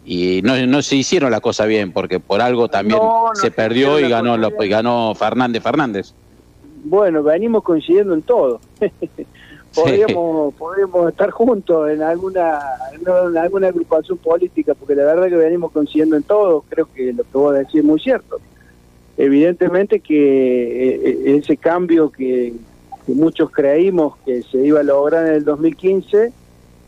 [0.04, 3.00] y no, no se hicieron la cosa bien, porque por algo también
[3.34, 6.14] se perdió y ganó, lo, y ganó Fernández Fernández.
[6.84, 8.60] Bueno, venimos coincidiendo en todo.
[9.74, 12.60] podríamos, podríamos estar juntos en alguna,
[12.92, 17.24] en alguna agrupación política, porque la verdad que venimos coincidiendo en todo, creo que lo
[17.24, 18.38] que vos decís es muy cierto.
[19.16, 22.52] Evidentemente que eh, eh, ese cambio que,
[23.06, 26.32] muchos creímos que se iba a lograr en el 2015,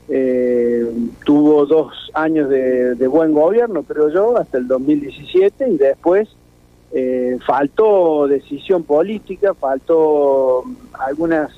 [0.09, 0.87] eh,
[1.25, 6.29] tuvo dos años de, buen gobierno, creo yo, hasta el 2017 y después
[6.93, 11.51] eh, faltó decisión política, faltó algunas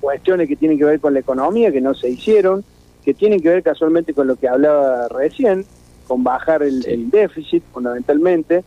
[0.00, 2.64] cuestiones que tienen que ver con la economía que no se hicieron,
[3.04, 5.64] que tienen que ver casualmente con lo que hablaba recién,
[6.06, 8.64] con bajar el, déficit fundamentalmente.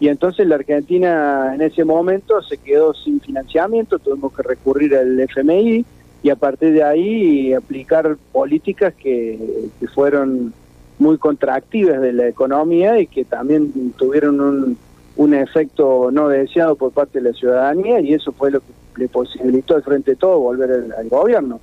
[0.00, 5.18] Y entonces la Argentina en ese momento se quedó sin financiamiento, tuvimos que recurrir al
[5.20, 5.84] FMI
[6.22, 10.52] y a partir de ahí aplicar políticas que, que fueron
[10.98, 14.78] muy contractivas de la economía y que también tuvieron un,
[15.16, 19.08] un efecto no deseado por parte de la ciudadanía y eso fue lo que le
[19.08, 21.60] posibilitó al frente de todo volver al, gobierno.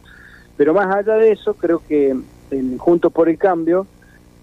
[0.57, 2.15] Pero más allá de eso, creo que
[2.51, 3.87] en Juntos por el Cambio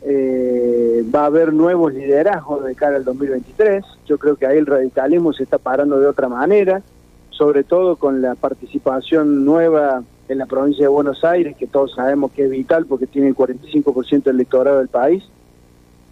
[0.02, 3.84] eh, va a haber nuevos liderazgos de cara al 2023.
[4.06, 6.82] Yo creo que ahí el radicalismo se está parando de otra manera,
[7.30, 12.32] sobre todo con la participación nueva en la provincia de Buenos Aires, que todos sabemos
[12.32, 15.24] que es vital porque tiene el 45% del electorado del país.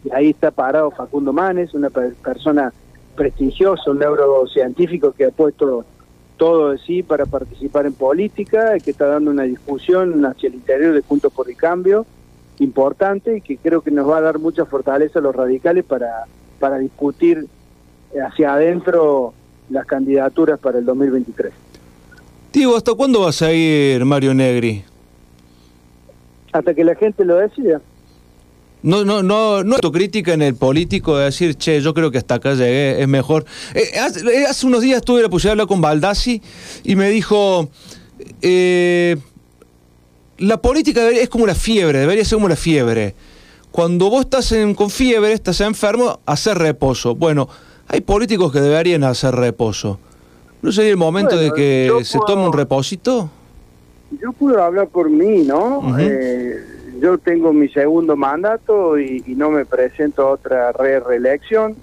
[0.04, 2.72] Y ahí está parado Facundo Manes, una persona
[3.16, 5.84] prestigioso, un neurocientífico que ha puesto
[6.36, 10.94] todo de sí para participar en política, que está dando una discusión hacia el interior
[10.94, 12.06] de Juntos por el Cambio
[12.58, 16.24] importante y que creo que nos va a dar mucha fortaleza a los radicales para,
[16.58, 17.46] para discutir
[18.24, 19.34] hacia adentro
[19.70, 21.52] las candidaturas para el 2023.
[22.52, 24.84] Digo, ¿hasta cuándo vas a ir, Mario Negri?
[26.52, 27.80] Hasta que la gente lo decida.
[28.82, 32.36] No, no, no, no autocrítica en el político de decir, che, yo creo que hasta
[32.36, 33.44] acá llegué, es mejor.
[33.74, 36.40] Eh, eh, hace, unos días tuve la posibilidad de hablar con Baldassi
[36.84, 37.68] y me dijo,
[38.42, 39.16] eh,
[40.38, 43.14] la política es como la fiebre, debería ser como la fiebre.
[43.72, 47.14] Cuando vos estás con fiebre, estás enfermo, hacer reposo.
[47.14, 47.48] Bueno,
[47.88, 49.98] hay políticos que deberían hacer reposo.
[50.62, 53.30] ¿No sería el momento de que se tome un reposito?
[54.22, 55.82] Yo puedo hablar por mí, ¿no?
[57.00, 61.76] Yo tengo mi segundo mandato y, no me presento a otra re reelección.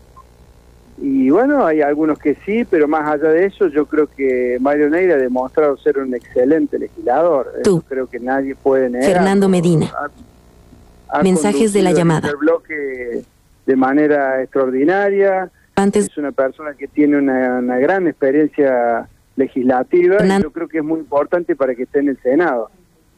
[0.97, 4.89] Y bueno, hay algunos que sí, pero más allá de eso, yo creo que Mario
[4.89, 7.51] Neira ha demostrado ser un excelente legislador.
[7.63, 7.81] Tú.
[7.81, 9.11] creo que nadie puede negar.
[9.11, 9.91] Fernando Medina.
[11.21, 12.29] Mensajes de la llamada.
[12.29, 13.23] El bloque
[13.65, 15.51] de manera extraordinaria.
[15.75, 16.05] Antes.
[16.05, 20.99] Es una persona que tiene una, gran experiencia legislativa y yo creo que es muy
[20.99, 22.69] importante para que esté en el Senado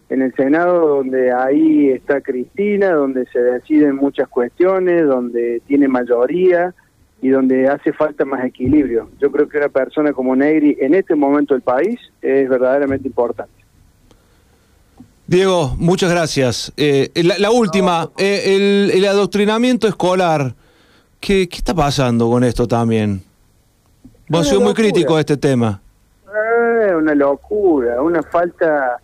[0.10, 6.74] en el Senado donde ahí está Cristina, donde se deciden muchas cuestiones, donde tiene mayoría
[7.22, 9.10] y donde hace falta más equilibrio.
[9.20, 13.53] Yo creo que una persona como Negri en este momento del país es verdaderamente importante.
[15.28, 16.72] Diego, muchas gracias.
[16.78, 20.53] Eh, la, última, eh, el, adoctrinamiento escolar,
[21.20, 23.24] ¿qué, ¿qué, está pasando con esto también?
[24.30, 25.82] Vos has sido muy crítico de este tema.
[26.26, 28.99] Es eh, una locura, una falta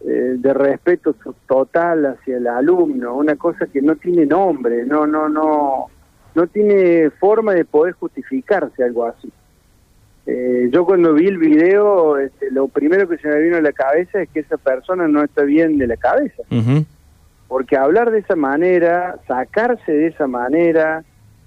[0.00, 1.14] eh, de respeto
[1.46, 5.86] total hacia el alumno, una cosa que no tiene nombre, no, no, no,
[6.34, 9.30] no tiene forma de poder justificarse algo así.
[10.30, 13.72] Eh, yo cuando vi el video, este, lo primero que se me vino a la
[13.72, 16.42] cabeza es que esa persona no está bien de la cabeza.
[17.48, 21.02] Porque hablar de esa manera, sacarse de esa manera,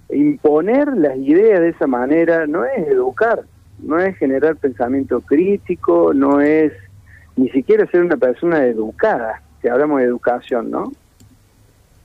[0.10, 3.44] imponer las ideas de esa manera, no es educar,
[3.80, 6.74] no es generar pensamiento crítico, no es
[7.36, 10.92] ni siquiera ser una persona educada, si hablamos de educación, ¿no?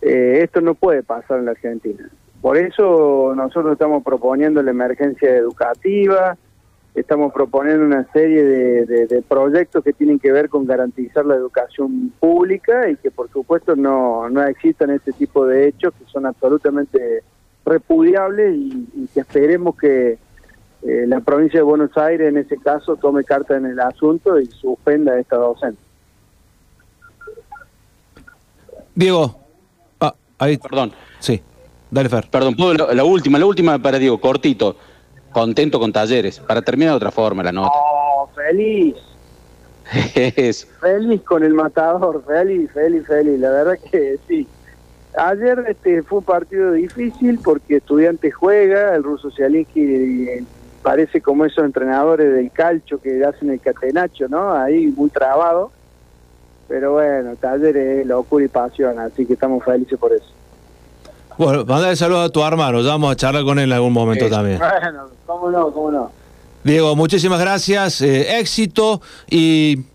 [0.02, 2.08] Eh, esto no puede pasar en la Argentina.
[2.40, 6.36] Por eso nosotros estamos proponiendo la emergencia educativa,
[6.94, 12.88] estamos proponiendo una serie de, proyectos que tienen que ver con garantizar la educación pública
[12.88, 17.22] y que por supuesto no, no existan este tipo de hechos que son absolutamente
[17.64, 20.18] repudiables y que esperemos que
[20.82, 24.46] eh, la provincia de Buenos Aires en ese caso tome carta en el asunto y
[24.46, 25.80] suspenda esta docente.
[28.94, 29.38] Diego.
[30.00, 30.56] Ah, ahí.
[30.56, 30.92] Perdón.
[31.18, 31.42] Sí.
[31.90, 32.28] Dale, Fer.
[32.30, 34.76] Perdón, ¿puedo la, la última, la última para Diego, cortito.
[35.32, 36.40] Contento con talleres.
[36.40, 37.70] Para terminar de otra forma la nota.
[37.74, 38.96] Oh, feliz,
[40.14, 40.66] Eso.
[40.80, 43.38] feliz con el matador, feliz, feliz, feliz.
[43.38, 44.46] La verdad que sí.
[45.16, 50.44] Ayer este fue un partido difícil porque estudiante juega, el ruso Cialinski eh,
[50.86, 54.52] parece como esos entrenadores del calcho que hacen el catenacho, ¿no?
[54.52, 55.72] Ahí muy trabado.
[56.68, 60.26] Pero bueno, taller es locura y pasión, así que estamos felices por eso.
[61.36, 62.82] Bueno, mandale saludos a tu hermano.
[62.82, 64.60] Ya vamos a charlar con él en algún momento también.
[64.60, 66.12] Bueno, cómo no, cómo no.
[66.62, 68.00] Diego, muchísimas gracias.
[68.02, 69.86] eh, éxito y